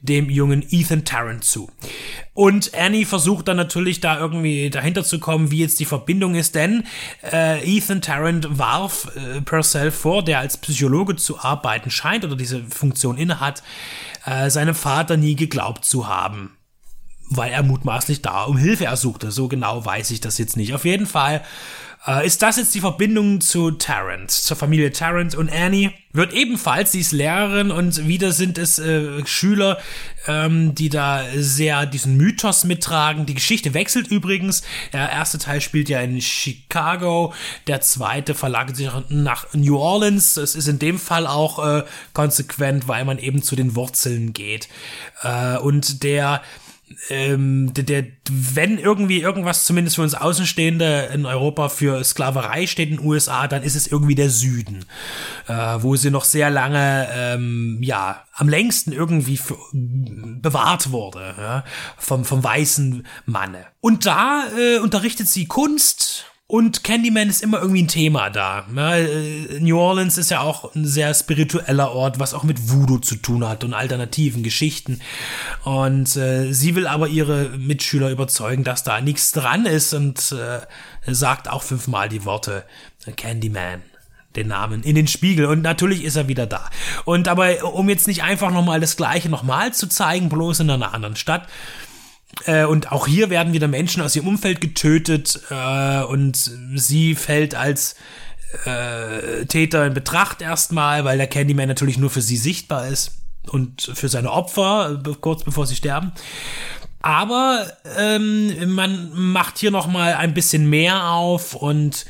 dem 0.00 0.28
jungen 0.28 0.64
Ethan 0.70 1.04
Tarrant 1.04 1.44
zu. 1.44 1.70
Und 2.32 2.74
Annie 2.74 3.06
versucht 3.06 3.48
dann 3.48 3.56
natürlich 3.56 4.00
da 4.00 4.18
irgendwie 4.18 4.70
dahinter 4.70 5.04
zu 5.04 5.20
kommen, 5.20 5.50
wie 5.50 5.60
jetzt 5.60 5.78
die 5.78 5.84
Verbindung 5.84 6.34
ist, 6.34 6.54
denn 6.56 6.84
äh, 7.22 7.62
Ethan 7.64 8.02
Tarrant 8.02 8.58
warf 8.58 9.10
äh, 9.14 9.40
Purcell 9.40 9.92
vor, 9.92 10.24
der 10.24 10.40
als 10.40 10.56
Psychologe 10.56 11.16
zu 11.16 11.38
arbeiten 11.38 11.90
scheint 11.90 12.24
oder 12.24 12.36
diese 12.36 12.62
Funktion 12.64 13.18
innehat, 13.18 13.62
äh, 14.26 14.50
seinem 14.50 14.74
Vater 14.74 15.16
nie 15.16 15.36
geglaubt 15.36 15.84
zu 15.84 16.08
haben. 16.08 16.56
Weil 17.30 17.52
er 17.52 17.62
mutmaßlich 17.62 18.20
da 18.20 18.42
um 18.42 18.58
Hilfe 18.58 18.84
ersuchte. 18.84 19.30
So 19.30 19.48
genau 19.48 19.84
weiß 19.84 20.10
ich 20.10 20.20
das 20.20 20.36
jetzt 20.38 20.56
nicht. 20.56 20.74
Auf 20.74 20.84
jeden 20.84 21.06
Fall 21.06 21.42
äh, 22.06 22.26
ist 22.26 22.42
das 22.42 22.56
jetzt 22.56 22.74
die 22.74 22.80
Verbindung 22.80 23.40
zu 23.40 23.70
Tarrant, 23.72 24.30
zur 24.30 24.56
Familie 24.56 24.92
Tarrant 24.92 25.34
und 25.34 25.50
Annie 25.50 25.92
wird 26.14 26.32
ebenfalls, 26.32 26.92
sie 26.92 27.00
ist 27.00 27.10
Lehrerin 27.10 27.72
und 27.72 28.06
wieder 28.06 28.30
sind 28.32 28.56
es 28.56 28.78
äh, 28.78 29.26
Schüler, 29.26 29.78
ähm, 30.28 30.74
die 30.74 30.88
da 30.88 31.24
sehr 31.34 31.86
diesen 31.86 32.16
Mythos 32.16 32.62
mittragen. 32.62 33.26
Die 33.26 33.34
Geschichte 33.34 33.74
wechselt 33.74 34.06
übrigens. 34.06 34.62
Der 34.92 35.10
erste 35.10 35.38
Teil 35.38 35.60
spielt 35.60 35.88
ja 35.88 36.00
in 36.00 36.20
Chicago, 36.20 37.34
der 37.66 37.80
zweite 37.80 38.34
verlagert 38.34 38.76
sich 38.76 38.90
nach 39.08 39.52
New 39.54 39.76
Orleans. 39.76 40.34
Das 40.34 40.54
ist 40.54 40.68
in 40.68 40.78
dem 40.78 41.00
Fall 41.00 41.26
auch 41.26 41.58
äh, 41.66 41.82
konsequent, 42.12 42.86
weil 42.86 43.04
man 43.04 43.18
eben 43.18 43.42
zu 43.42 43.56
den 43.56 43.74
Wurzeln 43.74 44.32
geht. 44.32 44.68
Äh, 45.22 45.58
und 45.58 46.04
der 46.04 46.42
ähm, 47.08 47.72
der, 47.74 47.84
der, 47.84 48.04
wenn 48.30 48.78
irgendwie 48.78 49.20
irgendwas 49.20 49.64
zumindest 49.64 49.96
für 49.96 50.02
uns 50.02 50.14
Außenstehende 50.14 51.10
in 51.12 51.26
Europa 51.26 51.68
für 51.68 52.02
Sklaverei 52.04 52.66
steht 52.66 52.90
in 52.90 52.96
den 52.96 53.06
USA, 53.06 53.48
dann 53.48 53.62
ist 53.62 53.74
es 53.74 53.86
irgendwie 53.86 54.14
der 54.14 54.30
Süden, 54.30 54.84
äh, 55.48 55.52
wo 55.52 55.96
sie 55.96 56.10
noch 56.10 56.24
sehr 56.24 56.50
lange, 56.50 57.08
ähm, 57.12 57.78
ja, 57.82 58.24
am 58.34 58.48
längsten 58.48 58.92
irgendwie 58.92 59.36
für, 59.36 59.56
bewahrt 59.72 60.90
wurde, 60.90 61.34
ja, 61.38 61.64
vom, 61.96 62.24
vom 62.24 62.42
weißen 62.42 63.06
Manne. 63.26 63.66
Und 63.80 64.06
da 64.06 64.44
äh, 64.56 64.78
unterrichtet 64.78 65.28
sie 65.28 65.46
Kunst, 65.46 66.26
und 66.54 66.84
Candyman 66.84 67.28
ist 67.30 67.42
immer 67.42 67.58
irgendwie 67.58 67.82
ein 67.82 67.88
Thema 67.88 68.30
da. 68.30 68.64
Äh, 68.76 69.58
New 69.58 69.76
Orleans 69.76 70.18
ist 70.18 70.30
ja 70.30 70.38
auch 70.38 70.72
ein 70.76 70.86
sehr 70.86 71.12
spiritueller 71.12 71.90
Ort, 71.90 72.20
was 72.20 72.32
auch 72.32 72.44
mit 72.44 72.70
Voodoo 72.70 72.98
zu 72.98 73.16
tun 73.16 73.44
hat 73.48 73.64
und 73.64 73.74
alternativen 73.74 74.44
Geschichten. 74.44 75.00
Und 75.64 76.14
äh, 76.14 76.52
sie 76.52 76.76
will 76.76 76.86
aber 76.86 77.08
ihre 77.08 77.48
Mitschüler 77.58 78.08
überzeugen, 78.08 78.62
dass 78.62 78.84
da 78.84 79.00
nichts 79.00 79.32
dran 79.32 79.66
ist 79.66 79.94
und 79.94 80.30
äh, 80.30 80.60
sagt 81.12 81.50
auch 81.50 81.64
fünfmal 81.64 82.08
die 82.08 82.24
Worte 82.24 82.62
Candyman 83.16 83.82
den 84.36 84.46
Namen 84.46 84.84
in 84.84 84.94
den 84.94 85.08
Spiegel 85.08 85.46
und 85.46 85.60
natürlich 85.60 86.04
ist 86.04 86.14
er 86.14 86.28
wieder 86.28 86.46
da. 86.46 86.70
Und 87.04 87.26
aber 87.26 87.64
um 87.74 87.88
jetzt 87.88 88.06
nicht 88.06 88.22
einfach 88.22 88.52
nochmal 88.52 88.78
das 88.78 88.96
gleiche 88.96 89.28
nochmal 89.28 89.74
zu 89.74 89.88
zeigen, 89.88 90.28
bloß 90.28 90.60
in 90.60 90.70
einer 90.70 90.94
anderen 90.94 91.16
Stadt, 91.16 91.48
äh, 92.46 92.64
und 92.64 92.92
auch 92.92 93.06
hier 93.06 93.30
werden 93.30 93.52
wieder 93.52 93.68
Menschen 93.68 94.02
aus 94.02 94.16
ihrem 94.16 94.28
Umfeld 94.28 94.60
getötet 94.60 95.40
äh, 95.50 96.02
und 96.02 96.50
sie 96.74 97.14
fällt 97.14 97.54
als 97.54 97.96
äh, 98.64 99.46
Täter 99.46 99.86
in 99.86 99.94
Betracht 99.94 100.42
erstmal, 100.42 101.04
weil 101.04 101.18
der 101.18 101.26
Candyman 101.26 101.68
natürlich 101.68 101.98
nur 101.98 102.10
für 102.10 102.22
sie 102.22 102.36
sichtbar 102.36 102.88
ist 102.88 103.12
und 103.48 103.90
für 103.94 104.08
seine 104.08 104.30
Opfer, 104.30 105.02
kurz 105.20 105.44
bevor 105.44 105.66
sie 105.66 105.76
sterben. 105.76 106.12
Aber 107.02 107.70
ähm, 107.98 108.72
man 108.74 109.10
macht 109.12 109.58
hier 109.58 109.70
noch 109.70 109.86
mal 109.86 110.14
ein 110.14 110.32
bisschen 110.32 110.70
mehr 110.70 111.10
auf 111.10 111.54
und 111.54 112.06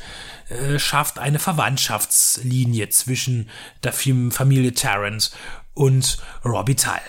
äh, 0.47 0.79
schafft 0.79 1.19
eine 1.19 1.39
Verwandtschaftslinie 1.39 2.89
zwischen 2.89 3.49
der 3.83 3.91
Familie 3.91 4.73
Tarrant 4.73 5.31
und 5.73 6.17
Robbie 6.45 6.75
Tall. 6.75 7.01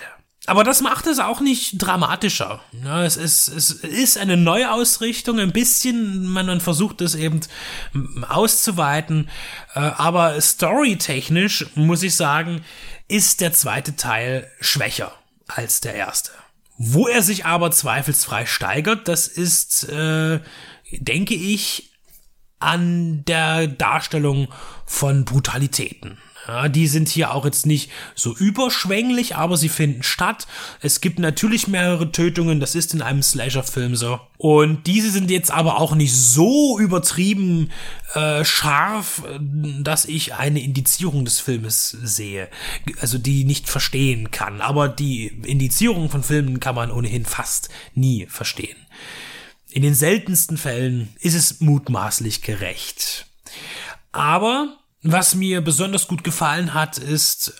Aber 0.47 0.63
das 0.63 0.81
macht 0.81 1.07
es 1.07 1.19
auch 1.19 1.41
nicht 1.41 1.73
dramatischer. 1.73 2.61
Ja, 2.83 3.03
es, 3.03 3.17
ist, 3.17 3.49
es 3.49 3.71
ist 3.71 4.17
eine 4.17 4.37
Neuausrichtung, 4.37 5.39
ein 5.39 5.51
bisschen, 5.51 6.25
man, 6.25 6.45
man 6.45 6.61
versucht 6.61 7.01
es 7.01 7.15
eben 7.15 7.41
auszuweiten. 8.29 9.29
Äh, 9.75 9.79
aber 9.79 10.39
storytechnisch, 10.39 11.65
muss 11.75 12.01
ich 12.01 12.15
sagen, 12.15 12.63
ist 13.09 13.41
der 13.41 13.51
zweite 13.51 13.97
Teil 13.97 14.49
schwächer 14.61 15.11
als 15.47 15.81
der 15.81 15.95
erste. 15.95 16.31
Wo 16.77 17.09
er 17.09 17.23
sich 17.23 17.45
aber 17.45 17.71
zweifelsfrei 17.71 18.45
steigert, 18.45 19.09
das 19.09 19.27
ist, 19.27 19.89
äh, 19.89 20.39
denke 20.91 21.35
ich, 21.35 21.91
an 22.59 23.25
der 23.25 23.67
Darstellung 23.67 24.47
von 24.85 25.25
Brutalitäten. 25.25 26.17
Ja, 26.47 26.69
die 26.69 26.87
sind 26.87 27.09
hier 27.09 27.33
auch 27.33 27.43
jetzt 27.43 27.65
nicht 27.65 27.91
so 28.15 28.33
überschwänglich, 28.33 29.35
aber 29.35 29.57
sie 29.57 29.67
finden 29.67 30.01
statt. 30.01 30.47
Es 30.81 31.01
gibt 31.01 31.19
natürlich 31.19 31.67
mehrere 31.67 32.11
Tötungen, 32.13 32.61
das 32.61 32.73
ist 32.73 32.93
in 32.93 33.01
einem 33.01 33.21
Slasher-Film 33.21 33.97
so. 33.97 34.21
Und 34.37 34.87
diese 34.87 35.11
sind 35.11 35.29
jetzt 35.29 35.51
aber 35.51 35.77
auch 35.77 35.93
nicht 35.93 36.15
so 36.15 36.79
übertrieben 36.79 37.69
äh, 38.13 38.45
scharf, 38.45 39.23
dass 39.81 40.05
ich 40.05 40.35
eine 40.35 40.61
Indizierung 40.61 41.25
des 41.25 41.41
Filmes 41.41 41.89
sehe. 41.89 42.47
Also 43.01 43.17
die 43.17 43.43
nicht 43.43 43.67
verstehen 43.67 44.31
kann. 44.31 44.61
Aber 44.61 44.87
die 44.87 45.27
Indizierung 45.27 46.09
von 46.09 46.23
Filmen 46.23 46.61
kann 46.61 46.75
man 46.75 46.91
ohnehin 46.91 47.25
fast 47.25 47.67
nie 47.93 48.25
verstehen. 48.27 48.77
In 49.69 49.81
den 49.81 49.95
seltensten 49.95 50.57
Fällen 50.57 51.09
ist 51.19 51.35
es 51.35 51.59
mutmaßlich 51.59 52.41
gerecht. 52.41 53.25
Aber 54.13 54.77
was 55.03 55.35
mir 55.35 55.61
besonders 55.61 56.07
gut 56.07 56.23
gefallen 56.23 56.73
hat, 56.73 56.97
ist 56.97 57.53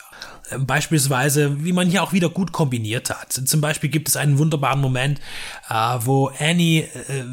äh, 0.50 0.58
beispielsweise, 0.58 1.64
wie 1.64 1.74
man 1.74 1.90
hier 1.90 2.04
auch 2.04 2.14
wieder 2.14 2.30
gut 2.30 2.52
kombiniert 2.52 3.10
hat. 3.10 3.34
Zum 3.34 3.62
Beispiel 3.62 3.90
gibt 3.90 4.08
es 4.08 4.18
einen 4.18 4.38
wunderbaren 4.38 4.82
Moment, 4.82 5.20
äh, 5.70 5.74
wo 6.02 6.32
Annie 6.40 6.82
äh, 6.82 7.24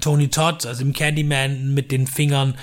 Tony 0.00 0.28
Todd, 0.28 0.66
also 0.66 0.82
im 0.82 0.92
Candyman, 0.92 1.74
mit 1.74 1.90
den 1.90 2.06
Fingern 2.06 2.54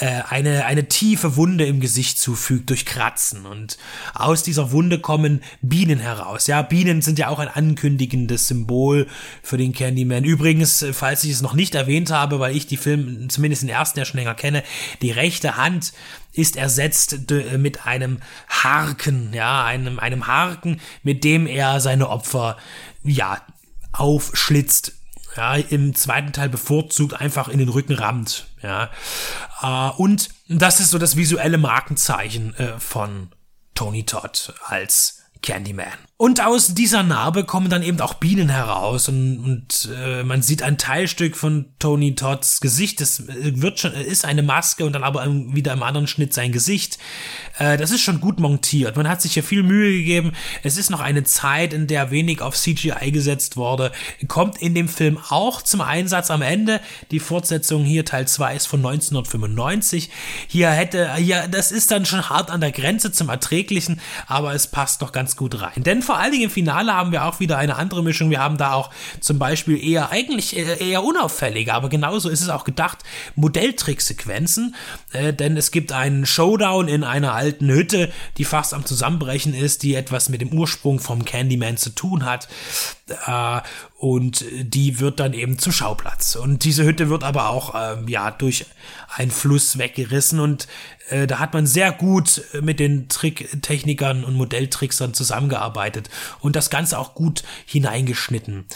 äh, 0.00 0.22
eine, 0.28 0.64
eine 0.66 0.88
tiefe 0.88 1.36
Wunde 1.36 1.66
im 1.66 1.80
Gesicht 1.80 2.18
zufügt 2.18 2.70
durch 2.70 2.84
Kratzen. 2.86 3.46
Und 3.46 3.78
aus 4.14 4.42
dieser 4.42 4.72
Wunde 4.72 4.98
kommen 4.98 5.42
Bienen 5.62 5.98
heraus. 5.98 6.46
Ja, 6.46 6.62
Bienen 6.62 7.02
sind 7.02 7.18
ja 7.18 7.28
auch 7.28 7.38
ein 7.38 7.48
ankündigendes 7.48 8.48
Symbol 8.48 9.06
für 9.42 9.56
den 9.56 9.72
Candyman. 9.72 10.24
Übrigens, 10.24 10.84
falls 10.92 11.24
ich 11.24 11.30
es 11.30 11.42
noch 11.42 11.54
nicht 11.54 11.74
erwähnt 11.74 12.10
habe, 12.10 12.40
weil 12.40 12.56
ich 12.56 12.66
die 12.66 12.76
Filme 12.76 13.28
zumindest 13.28 13.62
den 13.62 13.68
ersten 13.68 13.98
ja 13.98 14.04
schon 14.04 14.18
länger 14.18 14.34
kenne, 14.34 14.62
die 15.02 15.10
rechte 15.10 15.56
Hand 15.56 15.92
ist 16.32 16.56
ersetzt 16.56 17.30
mit 17.56 17.86
einem 17.86 18.18
Harken, 18.48 19.32
ja, 19.32 19.64
einem, 19.64 19.98
einem 19.98 20.26
Harken, 20.26 20.80
mit 21.02 21.22
dem 21.22 21.46
er 21.46 21.80
seine 21.80 22.08
Opfer, 22.08 22.56
ja, 23.04 23.40
aufschlitzt 23.92 24.94
ja, 25.36 25.56
im 25.56 25.94
zweiten 25.94 26.32
Teil 26.32 26.48
bevorzugt 26.48 27.20
einfach 27.20 27.48
in 27.48 27.58
den 27.58 27.68
Rücken 27.68 27.94
rammt, 27.94 28.46
ja. 28.62 28.90
Äh, 29.62 29.90
und 29.96 30.28
das 30.48 30.80
ist 30.80 30.90
so 30.90 30.98
das 30.98 31.16
visuelle 31.16 31.58
Markenzeichen 31.58 32.54
äh, 32.56 32.78
von 32.78 33.30
Tony 33.74 34.04
Todd 34.04 34.54
als 34.64 35.24
Candyman. 35.42 35.98
Und 36.16 36.40
aus 36.40 36.74
dieser 36.74 37.02
Narbe 37.02 37.42
kommen 37.42 37.68
dann 37.68 37.82
eben 37.82 38.00
auch 38.00 38.14
Bienen 38.14 38.48
heraus 38.48 39.08
und, 39.08 39.38
und 39.38 39.88
äh, 39.98 40.22
man 40.22 40.42
sieht 40.42 40.62
ein 40.62 40.78
Teilstück 40.78 41.36
von 41.36 41.74
Tony 41.80 42.14
Todds 42.14 42.60
Gesicht. 42.60 43.00
Das 43.00 43.18
äh, 43.18 43.60
wird 43.60 43.80
schon, 43.80 43.92
ist 43.94 44.24
eine 44.24 44.44
Maske 44.44 44.86
und 44.86 44.92
dann 44.92 45.02
aber 45.02 45.26
wieder 45.26 45.72
im 45.72 45.82
anderen 45.82 46.06
Schnitt 46.06 46.32
sein 46.32 46.52
Gesicht. 46.52 46.98
Äh, 47.58 47.76
das 47.78 47.90
ist 47.90 48.02
schon 48.02 48.20
gut 48.20 48.38
montiert. 48.38 48.96
Man 48.96 49.08
hat 49.08 49.22
sich 49.22 49.34
hier 49.34 49.42
viel 49.42 49.64
Mühe 49.64 49.90
gegeben. 49.90 50.34
Es 50.62 50.76
ist 50.76 50.88
noch 50.88 51.00
eine 51.00 51.24
Zeit, 51.24 51.72
in 51.72 51.88
der 51.88 52.12
wenig 52.12 52.42
auf 52.42 52.54
CGI 52.54 53.10
gesetzt 53.10 53.56
wurde. 53.56 53.90
Kommt 54.28 54.62
in 54.62 54.76
dem 54.76 54.88
Film 54.88 55.18
auch 55.30 55.62
zum 55.62 55.80
Einsatz 55.80 56.30
am 56.30 56.42
Ende. 56.42 56.80
Die 57.10 57.18
Fortsetzung 57.18 57.82
hier, 57.82 58.04
Teil 58.04 58.28
2, 58.28 58.54
ist 58.54 58.66
von 58.66 58.78
1995. 58.78 60.10
Hier 60.46 60.70
hätte, 60.70 61.10
ja, 61.18 61.48
das 61.48 61.72
ist 61.72 61.90
dann 61.90 62.06
schon 62.06 62.28
hart 62.28 62.52
an 62.52 62.60
der 62.60 62.70
Grenze 62.70 63.10
zum 63.10 63.30
Erträglichen, 63.30 64.00
aber 64.28 64.54
es 64.54 64.68
passt 64.68 65.00
noch 65.00 65.10
ganz 65.10 65.34
gut 65.34 65.60
rein. 65.60 65.82
Denn 65.82 66.04
vor 66.04 66.13
vor 66.14 66.20
allen 66.20 66.30
Dingen 66.30 66.44
im 66.44 66.50
Finale 66.50 66.94
haben 66.94 67.10
wir 67.10 67.24
auch 67.24 67.40
wieder 67.40 67.58
eine 67.58 67.74
andere 67.74 68.00
Mischung. 68.00 68.30
Wir 68.30 68.38
haben 68.38 68.56
da 68.56 68.74
auch 68.74 68.90
zum 69.18 69.40
Beispiel 69.40 69.84
eher 69.84 70.12
eigentlich 70.12 70.56
eher 70.56 71.02
unauffällige, 71.02 71.74
aber 71.74 71.88
genauso 71.88 72.28
ist 72.28 72.40
es 72.40 72.50
auch 72.50 72.62
gedacht, 72.62 72.98
Modelltricksequenzen, 73.34 74.76
äh, 75.10 75.32
denn 75.32 75.56
es 75.56 75.72
gibt 75.72 75.90
einen 75.90 76.24
Showdown 76.24 76.86
in 76.86 77.02
einer 77.02 77.34
alten 77.34 77.68
Hütte, 77.68 78.12
die 78.38 78.44
fast 78.44 78.74
am 78.74 78.86
Zusammenbrechen 78.86 79.54
ist, 79.54 79.82
die 79.82 79.96
etwas 79.96 80.28
mit 80.28 80.40
dem 80.40 80.52
Ursprung 80.52 81.00
vom 81.00 81.24
Candyman 81.24 81.78
zu 81.78 81.90
tun 81.90 82.24
hat. 82.24 82.46
Äh, 83.26 83.60
und 84.04 84.44
die 84.52 85.00
wird 85.00 85.18
dann 85.18 85.32
eben 85.32 85.58
zum 85.58 85.72
Schauplatz. 85.72 86.36
Und 86.36 86.64
diese 86.64 86.84
Hütte 86.84 87.08
wird 87.08 87.24
aber 87.24 87.48
auch 87.48 87.74
äh, 87.74 87.96
ja 88.06 88.30
durch 88.30 88.66
einen 89.08 89.30
Fluss 89.30 89.78
weggerissen 89.78 90.40
und 90.40 90.68
äh, 91.08 91.26
da 91.26 91.38
hat 91.38 91.54
man 91.54 91.66
sehr 91.66 91.90
gut 91.90 92.42
mit 92.60 92.80
den 92.80 93.08
Tricktechnikern 93.08 94.22
und 94.22 94.34
Modelltricksern 94.34 95.14
zusammengearbeitet 95.14 96.10
und 96.40 96.54
das 96.54 96.68
Ganze 96.68 96.98
auch 96.98 97.14
gut 97.14 97.44
hineingeschnitten. 97.64 98.66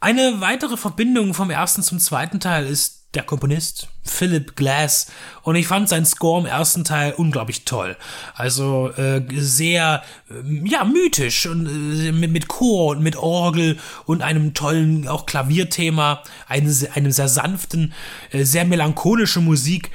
Eine 0.00 0.42
weitere 0.42 0.76
Verbindung 0.76 1.32
vom 1.32 1.48
ersten 1.48 1.82
zum 1.82 1.98
zweiten 1.98 2.38
Teil 2.38 2.66
ist 2.66 2.97
der 3.14 3.22
Komponist 3.22 3.88
Philip 4.04 4.54
Glass 4.54 5.06
und 5.42 5.56
ich 5.56 5.66
fand 5.66 5.88
seinen 5.88 6.04
Score 6.04 6.40
im 6.40 6.46
ersten 6.46 6.84
Teil 6.84 7.14
unglaublich 7.14 7.64
toll. 7.64 7.96
Also 8.34 8.90
äh, 8.92 9.22
sehr 9.34 10.02
äh, 10.30 10.68
ja 10.68 10.84
mythisch 10.84 11.46
und 11.46 11.66
äh, 11.66 12.12
mit, 12.12 12.30
mit 12.30 12.48
Chor 12.48 12.90
und 12.90 13.02
mit 13.02 13.16
Orgel 13.16 13.78
und 14.04 14.22
einem 14.22 14.52
tollen 14.52 15.08
auch 15.08 15.24
Klavierthema, 15.24 16.22
einem, 16.48 16.74
einem 16.94 17.10
sehr 17.10 17.28
sanften, 17.28 17.94
äh, 18.30 18.44
sehr 18.44 18.66
melancholische 18.66 19.40
Musik. 19.40 19.90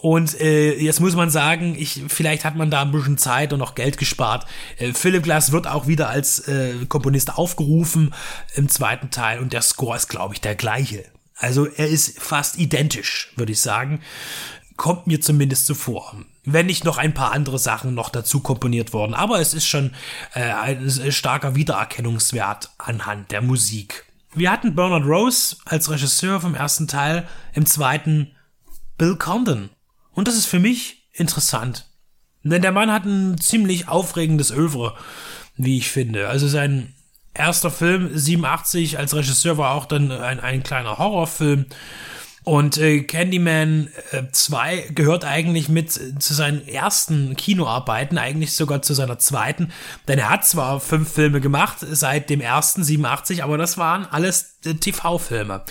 Und 0.00 0.40
äh, 0.40 0.74
jetzt 0.74 1.00
muss 1.00 1.14
man 1.14 1.30
sagen, 1.30 1.74
ich, 1.78 2.02
vielleicht 2.08 2.44
hat 2.44 2.56
man 2.56 2.70
da 2.70 2.82
ein 2.82 2.92
bisschen 2.92 3.18
Zeit 3.18 3.52
und 3.52 3.62
auch 3.62 3.74
Geld 3.74 3.98
gespart. 3.98 4.46
Äh, 4.78 4.92
Philip 4.92 5.22
Glass 5.22 5.52
wird 5.52 5.66
auch 5.66 5.86
wieder 5.86 6.08
als 6.08 6.40
äh, 6.48 6.74
Komponist 6.88 7.36
aufgerufen 7.36 8.14
im 8.54 8.68
zweiten 8.68 9.10
Teil 9.10 9.40
und 9.40 9.52
der 9.52 9.62
Score 9.62 9.96
ist, 9.96 10.08
glaube 10.08 10.34
ich, 10.34 10.40
der 10.40 10.54
gleiche. 10.54 11.04
Also 11.36 11.66
er 11.66 11.88
ist 11.88 12.18
fast 12.18 12.58
identisch, 12.58 13.32
würde 13.36 13.52
ich 13.52 13.60
sagen. 13.60 14.00
Kommt 14.76 15.06
mir 15.06 15.20
zumindest 15.20 15.66
so 15.66 15.74
vor. 15.74 16.16
Wenn 16.44 16.66
nicht 16.66 16.84
noch 16.84 16.98
ein 16.98 17.14
paar 17.14 17.32
andere 17.32 17.58
Sachen 17.58 17.94
noch 17.94 18.10
dazu 18.10 18.40
komponiert 18.40 18.92
worden. 18.92 19.14
Aber 19.14 19.40
es 19.40 19.54
ist 19.54 19.66
schon 19.66 19.92
äh, 20.34 20.40
ein 20.42 21.12
starker 21.12 21.54
Wiedererkennungswert 21.54 22.70
anhand 22.78 23.30
der 23.30 23.42
Musik. 23.42 24.04
Wir 24.34 24.50
hatten 24.50 24.74
Bernard 24.74 25.06
Rose 25.06 25.56
als 25.64 25.90
Regisseur 25.90 26.40
vom 26.40 26.54
ersten 26.54 26.86
Teil, 26.88 27.26
im 27.54 27.64
zweiten 27.64 28.32
Bill 28.98 29.16
Condon. 29.16 29.70
Und 30.12 30.28
das 30.28 30.36
ist 30.36 30.46
für 30.46 30.58
mich 30.58 31.08
interessant. 31.12 31.88
Denn 32.42 32.62
der 32.62 32.72
Mann 32.72 32.92
hat 32.92 33.04
ein 33.06 33.38
ziemlich 33.38 33.88
aufregendes 33.88 34.50
Övre, 34.50 34.94
wie 35.56 35.78
ich 35.78 35.90
finde. 35.90 36.28
Also 36.28 36.48
sein 36.48 36.94
erster 37.36 37.70
Film 37.70 38.10
87 38.12 38.98
als 38.98 39.14
Regisseur 39.14 39.58
war 39.58 39.74
auch 39.74 39.86
dann 39.86 40.10
ein, 40.10 40.40
ein 40.40 40.62
kleiner 40.62 40.98
Horrorfilm. 40.98 41.66
Und 42.46 42.78
äh, 42.78 43.02
Candyman 43.02 43.88
äh, 44.12 44.22
2 44.30 44.90
gehört 44.94 45.24
eigentlich 45.24 45.68
mit 45.68 45.90
zu 45.90 46.32
seinen 46.32 46.68
ersten 46.68 47.34
Kinoarbeiten, 47.34 48.18
eigentlich 48.18 48.52
sogar 48.52 48.82
zu 48.82 48.94
seiner 48.94 49.18
zweiten. 49.18 49.72
Denn 50.06 50.20
er 50.20 50.30
hat 50.30 50.46
zwar 50.46 50.78
fünf 50.78 51.12
Filme 51.12 51.40
gemacht 51.40 51.78
seit 51.80 52.30
dem 52.30 52.40
ersten 52.40 52.84
87, 52.84 53.42
aber 53.42 53.58
das 53.58 53.78
waren 53.78 54.06
alles 54.08 54.60
äh, 54.64 54.74
TV-Filme. 54.74 55.62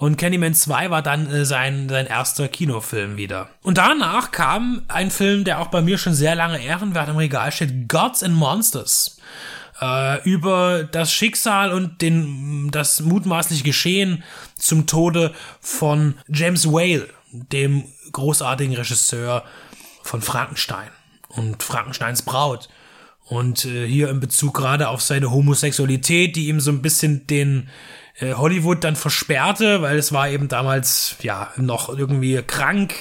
Und 0.00 0.18
Candyman 0.18 0.52
2 0.52 0.90
war 0.90 1.00
dann 1.00 1.32
äh, 1.32 1.46
sein, 1.46 1.88
sein 1.88 2.06
erster 2.06 2.46
Kinofilm 2.48 3.16
wieder. 3.16 3.48
Und 3.62 3.78
danach 3.78 4.30
kam 4.30 4.82
ein 4.88 5.10
Film, 5.10 5.44
der 5.44 5.60
auch 5.60 5.68
bei 5.68 5.80
mir 5.80 5.96
schon 5.96 6.12
sehr 6.12 6.34
lange 6.34 6.62
ehrenwert 6.62 7.08
im 7.08 7.16
Regal 7.16 7.50
steht, 7.52 7.88
Gods 7.88 8.22
and 8.22 8.34
Monsters 8.34 9.16
äh, 9.80 10.22
über 10.28 10.84
das 10.84 11.12
Schicksal 11.12 11.72
und 11.72 12.02
den, 12.02 12.70
das 12.70 13.00
mutmaßliche 13.00 13.64
Geschehen 13.64 14.22
zum 14.56 14.86
Tode 14.86 15.34
von 15.60 16.14
James 16.28 16.66
Whale, 16.66 17.08
dem 17.32 17.84
großartigen 18.12 18.74
Regisseur 18.74 19.44
von 20.02 20.22
Frankenstein 20.22 20.88
und 21.28 21.62
Frankensteins 21.62 22.22
Braut. 22.22 22.68
Und 23.24 23.66
äh, 23.66 23.86
hier 23.86 24.08
in 24.08 24.20
Bezug 24.20 24.54
gerade 24.54 24.88
auf 24.88 25.02
seine 25.02 25.30
Homosexualität, 25.30 26.34
die 26.34 26.48
ihm 26.48 26.60
so 26.60 26.70
ein 26.70 26.80
bisschen 26.80 27.26
den 27.26 27.68
äh, 28.20 28.32
Hollywood 28.34 28.84
dann 28.84 28.96
versperrte, 28.96 29.82
weil 29.82 29.98
es 29.98 30.12
war 30.12 30.30
eben 30.30 30.48
damals 30.48 31.16
ja 31.22 31.52
noch 31.56 31.90
irgendwie 31.90 32.42
krank 32.42 32.94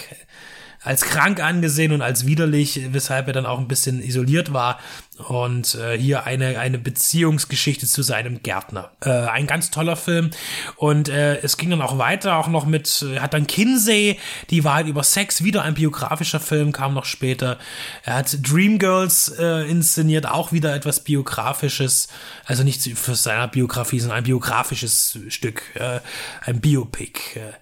als 0.84 1.02
krank 1.02 1.42
angesehen 1.42 1.92
und 1.92 2.02
als 2.02 2.26
widerlich, 2.26 2.82
weshalb 2.92 3.28
er 3.28 3.34
dann 3.34 3.46
auch 3.46 3.60
ein 3.60 3.68
bisschen 3.68 4.02
isoliert 4.02 4.54
war. 4.54 4.80
Und 5.28 5.74
äh, 5.74 5.98
hier 5.98 6.26
eine, 6.26 6.60
eine 6.60 6.78
Beziehungsgeschichte 6.78 7.88
zu 7.88 8.04
seinem 8.04 8.44
Gärtner. 8.44 8.92
Äh, 9.02 9.10
ein 9.10 9.48
ganz 9.48 9.72
toller 9.72 9.96
Film. 9.96 10.30
Und 10.76 11.10
äh, 11.10 11.38
es 11.40 11.58
ging 11.58 11.72
dann 11.72 11.82
auch 11.82 11.98
weiter, 11.98 12.38
auch 12.38 12.48
noch 12.48 12.68
mit, 12.68 13.04
er 13.14 13.24
hat 13.24 13.34
dann 13.34 13.48
Kinsey, 13.48 14.20
die 14.52 14.64
Wahrheit 14.64 14.86
über 14.86 15.02
Sex, 15.02 15.44
wieder 15.44 15.64
ein 15.64 15.74
biografischer 15.74 16.40
Film, 16.40 16.72
kam 16.72 16.94
noch 16.94 17.06
später. 17.06 17.58
Er 18.04 18.14
hat 18.14 18.38
Dreamgirls 18.48 19.34
äh, 19.40 19.68
inszeniert, 19.68 20.28
auch 20.28 20.52
wieder 20.52 20.76
etwas 20.76 21.04
biografisches. 21.04 22.10
Also 22.46 22.64
nicht 22.64 22.84
für 22.96 23.16
seine 23.16 23.48
Biografie, 23.48 24.00
sondern 24.00 24.20
ein 24.20 24.24
biografisches 24.24 25.18
Stück, 25.30 25.64
äh, 25.76 26.00
ein 26.46 26.62
Biopic. 26.62 27.40
Äh. 27.40 27.54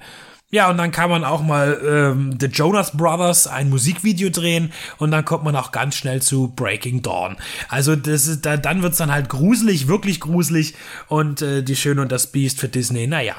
Ja, 0.51 0.69
und 0.69 0.77
dann 0.77 0.91
kann 0.91 1.09
man 1.09 1.23
auch 1.23 1.41
mal 1.41 1.81
ähm, 1.83 2.37
The 2.39 2.45
Jonas 2.45 2.95
Brothers 2.95 3.47
ein 3.47 3.69
Musikvideo 3.69 4.29
drehen 4.29 4.71
und 4.99 5.09
dann 5.11 5.25
kommt 5.25 5.43
man 5.43 5.55
auch 5.55 5.71
ganz 5.71 5.95
schnell 5.95 6.21
zu 6.21 6.53
Breaking 6.55 7.01
Dawn. 7.01 7.35
Also 7.67 7.95
das 7.95 8.27
ist, 8.27 8.45
da, 8.45 8.55
dann 8.55 8.83
wird's 8.83 8.97
dann 8.97 9.11
halt 9.11 9.27
gruselig, 9.27 9.87
wirklich 9.87 10.19
gruselig 10.19 10.75
und 11.07 11.41
äh, 11.41 11.63
die 11.63 11.75
Schöne 11.75 12.03
und 12.03 12.11
das 12.11 12.31
Biest 12.31 12.59
für 12.59 12.69
Disney, 12.69 13.07
naja. 13.07 13.35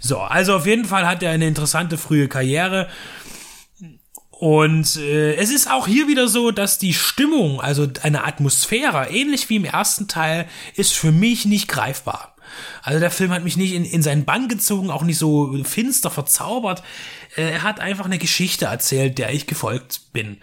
So, 0.00 0.18
also 0.18 0.56
auf 0.56 0.66
jeden 0.66 0.86
Fall 0.86 1.06
hat 1.06 1.22
er 1.22 1.30
eine 1.30 1.46
interessante 1.46 1.98
frühe 1.98 2.26
Karriere. 2.26 2.88
Und 4.30 4.96
äh, 4.96 5.34
es 5.36 5.50
ist 5.50 5.70
auch 5.70 5.86
hier 5.86 6.08
wieder 6.08 6.28
so, 6.28 6.50
dass 6.50 6.78
die 6.78 6.92
Stimmung, 6.94 7.60
also 7.60 7.86
eine 8.02 8.24
Atmosphäre, 8.24 9.08
ähnlich 9.10 9.48
wie 9.48 9.56
im 9.56 9.64
ersten 9.64 10.08
Teil, 10.08 10.46
ist 10.74 10.92
für 10.92 11.12
mich 11.12 11.46
nicht 11.46 11.68
greifbar. 11.68 12.35
Also 12.82 13.00
der 13.00 13.10
Film 13.10 13.32
hat 13.32 13.44
mich 13.44 13.56
nicht 13.56 13.72
in, 13.72 13.84
in 13.84 14.02
seinen 14.02 14.24
Bann 14.24 14.48
gezogen, 14.48 14.90
auch 14.90 15.02
nicht 15.02 15.18
so 15.18 15.56
finster 15.64 16.10
verzaubert. 16.10 16.82
Äh, 17.36 17.50
er 17.52 17.62
hat 17.62 17.80
einfach 17.80 18.04
eine 18.04 18.18
Geschichte 18.18 18.66
erzählt, 18.66 19.18
der 19.18 19.32
ich 19.32 19.46
gefolgt 19.46 20.12
bin. 20.12 20.38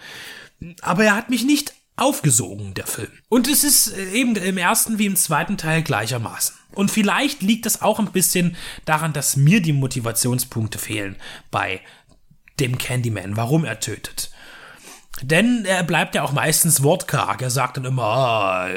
Aber 0.82 1.04
er 1.04 1.16
hat 1.16 1.30
mich 1.30 1.44
nicht 1.44 1.74
aufgesogen, 1.96 2.74
der 2.74 2.88
Film. 2.88 3.12
Und 3.30 3.48
es 3.48 3.64
ist 3.64 3.96
äh, 3.96 4.12
eben 4.12 4.36
im 4.36 4.58
ersten 4.58 5.00
wie 5.00 5.06
im 5.06 5.16
zweiten 5.16 5.58
Teil 5.58 5.84
gleichermaßen. 5.84 6.56
Und 6.72 6.90
vielleicht 6.90 7.42
liegt 7.42 7.66
das 7.66 7.82
auch 7.82 8.00
ein 8.00 8.12
bisschen 8.12 8.56
daran, 8.86 9.14
dass 9.14 9.36
mir 9.36 9.62
die 9.62 9.74
Motivationspunkte 9.74 10.80
fehlen 10.80 11.16
bei 11.52 11.82
dem 12.60 12.78
Candyman, 12.78 13.38
warum 13.38 13.64
er 13.66 13.80
tötet. 13.80 14.32
Denn 15.24 15.64
er 15.66 15.84
bleibt 15.84 16.16
ja 16.16 16.24
auch 16.24 16.34
meistens 16.34 16.84
wortkarg. 16.84 17.42
Er 17.42 17.50
sagt 17.50 17.78
dann 17.78 17.86
immer, 17.86 18.04
ah, 18.04 18.70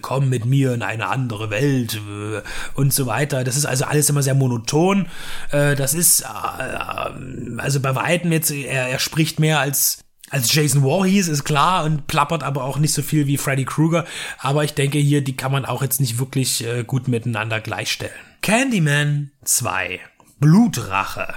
komm 0.00 0.30
mit 0.30 0.46
mir 0.46 0.72
in 0.72 0.82
eine 0.82 1.08
andere 1.08 1.50
Welt 1.50 1.96
äh, 1.96 2.40
und 2.74 2.94
so 2.94 3.06
weiter. 3.06 3.44
Das 3.44 3.56
ist 3.56 3.66
also 3.66 3.84
alles 3.84 4.08
immer 4.08 4.22
sehr 4.22 4.34
monoton. 4.34 5.06
Äh, 5.50 5.76
das 5.76 5.92
ist, 5.92 6.22
äh, 6.22 6.24
also 6.24 7.80
bei 7.80 7.94
Weitem 7.94 8.32
jetzt, 8.32 8.50
er, 8.50 8.88
er 8.88 8.98
spricht 8.98 9.38
mehr 9.38 9.60
als 9.60 9.98
als 10.30 10.54
Jason 10.54 10.80
Voorhees 10.80 11.28
ist 11.28 11.44
klar 11.44 11.84
und 11.84 12.06
plappert 12.06 12.42
aber 12.42 12.64
auch 12.64 12.78
nicht 12.78 12.94
so 12.94 13.02
viel 13.02 13.26
wie 13.26 13.36
Freddy 13.36 13.66
Krueger. 13.66 14.06
Aber 14.38 14.64
ich 14.64 14.72
denke 14.72 14.96
hier, 14.96 15.22
die 15.22 15.36
kann 15.36 15.52
man 15.52 15.66
auch 15.66 15.82
jetzt 15.82 16.00
nicht 16.00 16.18
wirklich 16.18 16.64
gut 16.86 17.06
miteinander 17.06 17.60
gleichstellen. 17.60 18.14
Candyman 18.40 19.30
2. 19.44 20.00
Blutrache. 20.40 21.34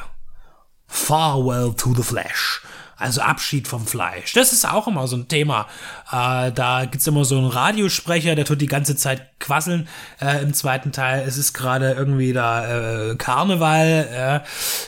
Farewell 0.88 1.74
to 1.74 1.94
the 1.94 2.04
Flesh 2.04 2.62
also 2.98 3.22
Abschied 3.22 3.68
vom 3.68 3.86
Fleisch. 3.86 4.34
Das 4.34 4.54
ist 4.54 4.68
auch 4.68 4.88
immer 4.88 5.08
so 5.08 5.18
ein 5.18 5.28
Thema. 5.28 5.68
Äh, 6.12 6.52
da 6.52 6.86
gibt's 6.86 7.08
immer 7.08 7.26
so 7.26 7.38
einen 7.38 7.48
Radiosprecher, 7.48 8.36
der 8.36 8.46
tut 8.46 8.62
die 8.62 8.68
ganze 8.68 8.96
Zeit 8.96 9.40
quasseln 9.40 9.88
äh, 10.22 10.42
im 10.42 10.54
zweiten 10.54 10.92
Teil. 10.92 11.24
Es 11.28 11.38
ist 11.38 11.54
gerade 11.54 11.92
irgendwie 11.92 12.34
da 12.34 13.12
äh, 13.12 13.16
Karneval 13.16 14.44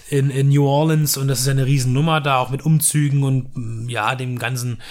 äh, 0.10 0.16
in, 0.16 0.30
in 0.30 0.50
New 0.50 0.66
Orleans 0.66 1.18
und 1.18 1.28
das 1.28 1.42
ist 1.42 1.50
eine 1.50 1.66
Riesennummer 1.66 2.22
da, 2.22 2.38
auch 2.38 2.50
mit 2.50 2.66
Umzügen 2.66 3.24
und 3.24 3.56
mm, 3.56 3.90
ja, 3.90 4.16
dem 4.16 4.40
ganzen 4.40 4.82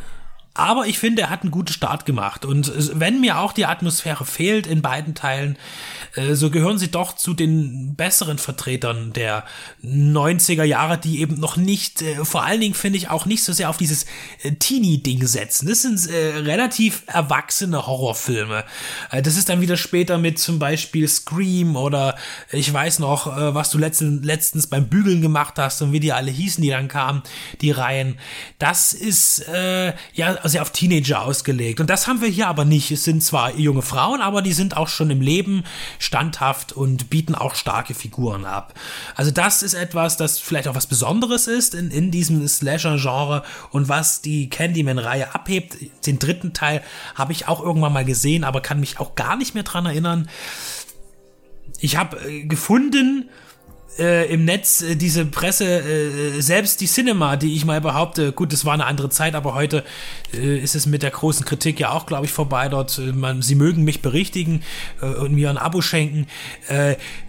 aber 0.54 0.86
ich 0.86 0.98
finde, 0.98 1.22
er 1.22 1.30
hat 1.30 1.42
einen 1.42 1.50
guten 1.50 1.72
Start 1.72 2.04
gemacht. 2.04 2.44
Und 2.44 2.72
wenn 2.98 3.20
mir 3.20 3.38
auch 3.38 3.52
die 3.52 3.64
Atmosphäre 3.64 4.26
fehlt 4.26 4.66
in 4.66 4.82
beiden 4.82 5.14
Teilen, 5.14 5.56
äh, 6.14 6.34
so 6.34 6.50
gehören 6.50 6.78
sie 6.78 6.90
doch 6.90 7.16
zu 7.16 7.32
den 7.32 7.94
besseren 7.94 8.36
Vertretern 8.36 9.14
der 9.14 9.44
90er 9.82 10.64
Jahre, 10.64 10.98
die 10.98 11.20
eben 11.20 11.40
noch 11.40 11.56
nicht, 11.56 12.02
äh, 12.02 12.22
vor 12.24 12.44
allen 12.44 12.60
Dingen 12.60 12.74
finde 12.74 12.98
ich 12.98 13.08
auch 13.08 13.24
nicht 13.24 13.42
so 13.42 13.54
sehr 13.54 13.70
auf 13.70 13.78
dieses 13.78 14.04
äh, 14.42 14.52
Teenie-Ding 14.52 15.26
setzen. 15.26 15.68
Das 15.68 15.82
sind 15.82 15.92
relativ 16.12 17.04
erwachsene 17.06 17.86
Horrorfilme. 17.86 18.64
das 19.22 19.36
ist 19.36 19.48
dann 19.48 19.60
wieder 19.60 19.76
später 19.76 20.18
mit 20.18 20.38
zum 20.38 20.58
Beispiel 20.58 21.06
Scream 21.06 21.76
oder 21.76 22.16
ich 22.50 22.72
weiß 22.72 22.98
noch, 22.98 23.26
was 23.26 23.70
du 23.70 23.78
letzten, 23.78 24.22
letztens 24.22 24.66
beim 24.66 24.88
Bügeln 24.88 25.22
gemacht 25.22 25.54
hast 25.58 25.80
und 25.82 25.92
wie 25.92 26.00
die 26.00 26.12
alle 26.12 26.30
hießen, 26.30 26.62
die 26.62 26.70
dann 26.70 26.88
kamen, 26.88 27.22
die 27.60 27.70
Reihen. 27.70 28.18
Das 28.58 28.92
ist 28.92 29.46
äh, 29.48 29.92
ja 30.14 30.41
sehr 30.44 30.62
auf 30.62 30.70
Teenager 30.70 31.22
ausgelegt. 31.22 31.80
Und 31.80 31.90
das 31.90 32.06
haben 32.06 32.20
wir 32.20 32.28
hier 32.28 32.48
aber 32.48 32.64
nicht. 32.64 32.90
Es 32.90 33.04
sind 33.04 33.22
zwar 33.22 33.54
junge 33.56 33.82
Frauen, 33.82 34.20
aber 34.20 34.42
die 34.42 34.52
sind 34.52 34.76
auch 34.76 34.88
schon 34.88 35.10
im 35.10 35.20
Leben 35.20 35.64
standhaft 35.98 36.72
und 36.72 37.10
bieten 37.10 37.34
auch 37.34 37.54
starke 37.54 37.94
Figuren 37.94 38.44
ab. 38.44 38.74
Also 39.14 39.30
das 39.30 39.62
ist 39.62 39.74
etwas, 39.74 40.16
das 40.16 40.38
vielleicht 40.38 40.68
auch 40.68 40.74
was 40.74 40.86
Besonderes 40.86 41.46
ist 41.46 41.74
in, 41.74 41.90
in 41.90 42.10
diesem 42.10 42.46
Slasher-Genre 42.46 43.42
und 43.70 43.88
was 43.88 44.22
die 44.22 44.48
Candyman-Reihe 44.48 45.34
abhebt. 45.34 45.76
Den 46.06 46.18
dritten 46.18 46.52
Teil 46.52 46.82
habe 47.14 47.32
ich 47.32 47.48
auch 47.48 47.62
irgendwann 47.62 47.92
mal 47.92 48.04
gesehen, 48.04 48.44
aber 48.44 48.60
kann 48.60 48.80
mich 48.80 49.00
auch 49.00 49.14
gar 49.14 49.36
nicht 49.36 49.54
mehr 49.54 49.64
dran 49.64 49.86
erinnern. 49.86 50.28
Ich 51.80 51.96
habe 51.96 52.16
äh, 52.28 52.44
gefunden, 52.44 53.28
äh, 53.98 54.32
im 54.32 54.44
Netz 54.44 54.82
äh, 54.82 54.96
diese 54.96 55.24
Presse, 55.26 55.64
äh, 55.64 56.40
selbst 56.40 56.80
die 56.80 56.86
Cinema, 56.86 57.36
die 57.36 57.54
ich 57.54 57.64
mal 57.64 57.80
behaupte, 57.80 58.32
gut, 58.32 58.52
das 58.52 58.64
war 58.64 58.74
eine 58.74 58.86
andere 58.86 59.10
Zeit, 59.10 59.34
aber 59.34 59.54
heute 59.54 59.84
äh, 60.32 60.58
ist 60.58 60.74
es 60.74 60.86
mit 60.86 61.02
der 61.02 61.10
großen 61.10 61.44
Kritik 61.44 61.78
ja 61.80 61.90
auch, 61.90 62.06
glaube 62.06 62.26
ich, 62.26 62.32
vorbei 62.32 62.68
dort. 62.68 62.98
Äh, 62.98 63.12
man, 63.12 63.42
sie 63.42 63.54
mögen 63.54 63.84
mich 63.84 64.02
berichtigen 64.02 64.62
äh, 65.00 65.06
und 65.06 65.32
mir 65.32 65.50
ein 65.50 65.58
Abo 65.58 65.80
schenken. 65.80 66.26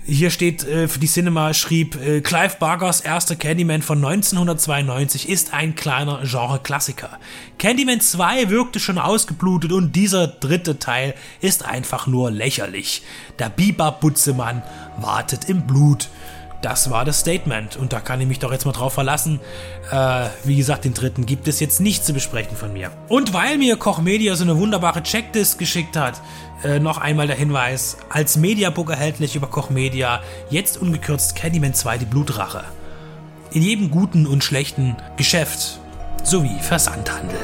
hier 0.06 0.30
steht 0.30 0.62
für 0.64 1.00
die 1.00 1.08
Cinema, 1.08 1.54
schrieb, 1.54 1.98
Clive 2.24 2.56
Bargers 2.60 3.02
erster 3.02 3.36
Candyman 3.36 3.82
von 3.82 3.98
1992 3.98 5.28
ist 5.30 5.54
ein 5.54 5.76
kleiner 5.76 6.22
Genre-Klassiker. 6.24 7.20
Candyman 7.58 8.00
2 8.00 8.50
wirkte 8.50 8.80
schon 8.80 8.98
ausgeblutet 8.98 9.72
und 9.72 9.96
dieser 9.96 10.28
dritte 10.28 10.80
Teil 10.80 11.16
ist 11.42 11.66
einfach 11.66 12.08
nur 12.08 12.32
lächerlich. 12.32 13.04
Der 13.40 13.50
Biber-Butzemann 13.50 14.64
wartet 14.98 15.50
im 15.50 15.66
Blut. 15.68 16.10
Das 16.64 16.90
war 16.90 17.04
das 17.04 17.20
Statement 17.20 17.76
und 17.76 17.92
da 17.92 18.00
kann 18.00 18.22
ich 18.22 18.28
mich 18.28 18.40
doch 18.40 18.54
jetzt 18.54 18.66
mal 18.66 18.72
drauf 18.72 18.94
verlassen. 18.94 19.42
Äh, 19.92 20.28
wie 20.46 20.56
gesagt, 20.56 20.86
den 20.86 20.94
dritten 20.94 21.26
gibt 21.26 21.50
es 21.50 21.60
jetzt 21.60 21.82
nicht 21.82 22.06
zu 22.06 22.14
besprechen 22.14 22.56
von 22.56 22.72
mir. 22.72 22.90
Und 23.10 23.34
weil 23.34 23.58
mir 23.58 23.76
Koch 23.76 24.00
Media 24.00 24.34
so 24.36 24.46
eine 24.46 24.58
wunderbare 24.58 25.04
Checklist 25.04 25.60
geschickt 25.60 25.98
hat, 25.98 26.22
äh, 26.64 26.80
noch 26.80 27.00
einmal 27.00 27.28
der 27.28 27.36
Hinweis, 27.36 27.98
als 28.10 28.38
Mediabook 28.38 28.92
erhältlich 28.92 29.36
über 29.36 29.48
Koch 29.48 29.72
Media, 29.72 30.22
jetzt 30.50 30.82
ungekürzt 30.82 31.36
Candyman 31.36 31.74
2 31.74 31.98
die 31.98 32.06
Blutrache. 32.06 32.64
In 33.52 33.62
jedem 33.62 33.92
guten 33.92 34.26
und 34.26 34.42
schlechten 34.42 34.96
Geschäft 35.18 35.80
sowie 36.24 36.58
Versandhandel. 36.62 37.40